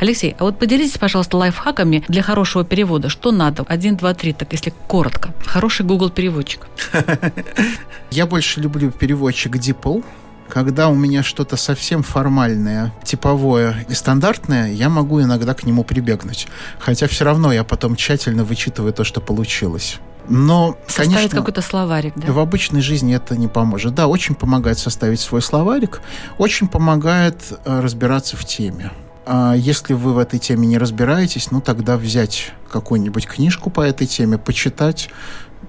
Алексей, 0.00 0.34
а 0.38 0.44
вот 0.44 0.58
поделитесь, 0.58 0.98
пожалуйста, 0.98 1.36
лайфхаками 1.36 2.04
для 2.08 2.22
хорошего 2.22 2.64
перевода. 2.64 3.08
Что 3.08 3.32
надо? 3.32 3.64
Один, 3.68 3.96
два, 3.96 4.14
три, 4.14 4.32
так 4.32 4.52
если 4.52 4.72
коротко. 4.86 5.34
Хороший 5.44 5.84
Google 5.84 6.10
переводчик. 6.10 6.66
Я 8.10 8.26
больше 8.26 8.60
люблю 8.60 8.90
переводчик 8.90 9.56
DeepL. 9.56 10.04
Когда 10.48 10.88
у 10.88 10.94
меня 10.94 11.22
что-то 11.22 11.56
совсем 11.56 12.02
формальное, 12.02 12.92
типовое 13.02 13.84
и 13.88 13.94
стандартное, 13.94 14.70
я 14.70 14.88
могу 14.88 15.20
иногда 15.20 15.54
к 15.54 15.64
нему 15.64 15.82
прибегнуть. 15.82 16.46
Хотя 16.78 17.08
все 17.08 17.24
равно 17.24 17.52
я 17.52 17.64
потом 17.64 17.96
тщательно 17.96 18.44
вычитываю 18.44 18.92
то, 18.92 19.02
что 19.02 19.20
получилось. 19.20 19.98
Но, 20.28 20.76
Составить 20.86 21.14
конечно, 21.14 21.38
какой-то 21.38 21.62
словарик, 21.62 22.14
да? 22.16 22.32
В 22.32 22.38
обычной 22.38 22.80
жизни 22.80 23.14
это 23.14 23.36
не 23.36 23.48
поможет. 23.48 23.94
Да, 23.94 24.06
очень 24.06 24.34
помогает 24.34 24.78
составить 24.78 25.20
свой 25.20 25.42
словарик, 25.42 26.00
очень 26.38 26.68
помогает 26.68 27.36
э, 27.64 27.80
разбираться 27.80 28.36
в 28.36 28.44
теме. 28.44 28.90
А 29.24 29.54
если 29.54 29.94
вы 29.94 30.14
в 30.14 30.18
этой 30.18 30.38
теме 30.38 30.66
не 30.68 30.78
разбираетесь, 30.78 31.50
ну 31.50 31.60
тогда 31.60 31.96
взять 31.96 32.52
какую-нибудь 32.70 33.26
книжку 33.26 33.70
по 33.70 33.80
этой 33.80 34.06
теме, 34.06 34.38
почитать, 34.38 35.10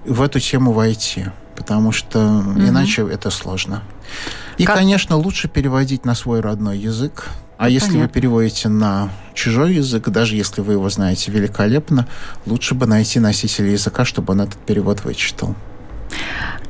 в 0.04 0.22
эту 0.22 0.40
тему 0.40 0.72
войти, 0.72 1.26
потому 1.56 1.92
что 1.92 2.20
угу. 2.20 2.60
иначе 2.60 3.02
это 3.02 3.30
сложно. 3.30 3.82
И, 4.56 4.64
как... 4.64 4.76
конечно, 4.76 5.16
лучше 5.16 5.48
переводить 5.48 6.04
на 6.04 6.14
свой 6.14 6.40
родной 6.40 6.78
язык. 6.78 7.26
А 7.58 7.64
ну, 7.64 7.70
если 7.70 7.98
вы 7.98 8.08
переводите 8.08 8.68
на 8.68 9.10
чужой 9.34 9.74
язык, 9.74 10.08
даже 10.08 10.36
если 10.36 10.60
вы 10.60 10.74
его 10.74 10.88
знаете 10.88 11.32
великолепно, 11.32 12.06
лучше 12.46 12.74
бы 12.74 12.86
найти 12.86 13.18
носителя 13.18 13.72
языка, 13.72 14.04
чтобы 14.04 14.32
он 14.32 14.42
этот 14.42 14.58
перевод 14.64 15.04
вычитал. 15.04 15.56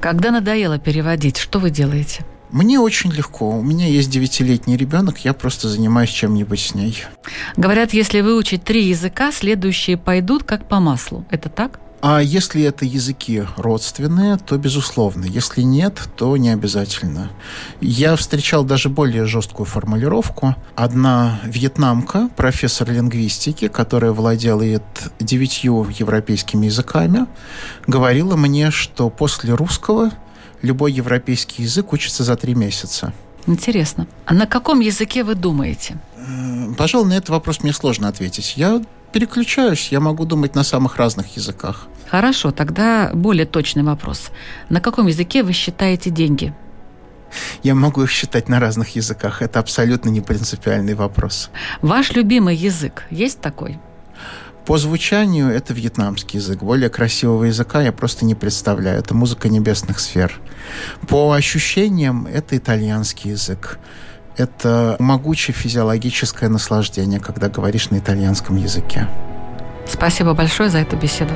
Когда 0.00 0.30
надоело 0.30 0.78
переводить, 0.78 1.36
что 1.36 1.58
вы 1.58 1.70
делаете? 1.70 2.24
Мне 2.50 2.80
очень 2.80 3.12
легко. 3.12 3.50
У 3.50 3.62
меня 3.62 3.86
есть 3.86 4.08
девятилетний 4.10 4.78
ребенок, 4.78 5.18
я 5.18 5.34
просто 5.34 5.68
занимаюсь 5.68 6.08
чем-нибудь 6.08 6.58
с 6.60 6.74
ней. 6.74 7.04
Говорят, 7.58 7.92
если 7.92 8.22
выучить 8.22 8.64
три 8.64 8.84
языка, 8.84 9.30
следующие 9.30 9.98
пойдут 9.98 10.44
как 10.44 10.66
по 10.66 10.80
маслу. 10.80 11.26
Это 11.30 11.50
так? 11.50 11.80
А 12.00 12.20
если 12.20 12.62
это 12.62 12.84
языки 12.84 13.44
родственные, 13.56 14.36
то 14.36 14.56
безусловно. 14.56 15.24
Если 15.24 15.62
нет, 15.62 16.00
то 16.16 16.36
не 16.36 16.50
обязательно. 16.50 17.30
Я 17.80 18.14
встречал 18.14 18.62
даже 18.62 18.88
более 18.88 19.26
жесткую 19.26 19.66
формулировку. 19.66 20.54
Одна 20.76 21.40
вьетнамка, 21.44 22.30
профессор 22.36 22.90
лингвистики, 22.90 23.66
которая 23.66 24.12
владела 24.12 24.64
девятью 25.18 25.88
европейскими 25.90 26.66
языками, 26.66 27.26
говорила 27.88 28.36
мне, 28.36 28.70
что 28.70 29.10
после 29.10 29.54
русского 29.54 30.12
любой 30.62 30.92
европейский 30.92 31.64
язык 31.64 31.92
учится 31.92 32.22
за 32.22 32.36
три 32.36 32.54
месяца. 32.54 33.12
Интересно. 33.46 34.06
А 34.24 34.34
на 34.34 34.46
каком 34.46 34.80
языке 34.80 35.24
вы 35.24 35.34
думаете? 35.34 35.98
Пожалуй, 36.76 37.08
на 37.08 37.14
этот 37.14 37.30
вопрос 37.30 37.62
мне 37.62 37.72
сложно 37.72 38.06
ответить. 38.08 38.54
Я 38.56 38.82
переключаюсь, 39.12 39.88
я 39.90 40.00
могу 40.00 40.24
думать 40.24 40.54
на 40.54 40.64
самых 40.64 40.96
разных 40.96 41.36
языках. 41.36 41.86
Хорошо, 42.08 42.50
тогда 42.50 43.10
более 43.14 43.46
точный 43.46 43.82
вопрос. 43.82 44.30
На 44.68 44.80
каком 44.80 45.06
языке 45.06 45.42
вы 45.42 45.52
считаете 45.52 46.10
деньги? 46.10 46.54
Я 47.62 47.74
могу 47.74 48.02
их 48.02 48.10
считать 48.10 48.48
на 48.48 48.60
разных 48.60 48.96
языках. 48.96 49.42
Это 49.42 49.58
абсолютно 49.58 50.08
не 50.08 50.20
принципиальный 50.20 50.94
вопрос. 50.94 51.50
Ваш 51.82 52.12
любимый 52.12 52.56
язык 52.56 53.04
есть 53.10 53.40
такой? 53.40 53.78
По 54.64 54.76
звучанию 54.76 55.48
это 55.48 55.72
вьетнамский 55.72 56.38
язык. 56.38 56.62
Более 56.62 56.90
красивого 56.90 57.44
языка 57.44 57.80
я 57.82 57.92
просто 57.92 58.24
не 58.26 58.34
представляю. 58.34 58.98
Это 58.98 59.14
музыка 59.14 59.48
небесных 59.48 59.98
сфер. 59.98 60.40
По 61.08 61.32
ощущениям 61.32 62.26
это 62.26 62.56
итальянский 62.56 63.30
язык. 63.30 63.78
Это 64.38 64.96
могучее 65.00 65.54
физиологическое 65.54 66.48
наслаждение, 66.48 67.18
когда 67.18 67.48
говоришь 67.48 67.90
на 67.90 67.98
итальянском 67.98 68.56
языке. 68.56 69.08
Спасибо 69.86 70.32
большое 70.32 70.70
за 70.70 70.78
эту 70.78 70.96
беседу. 70.96 71.34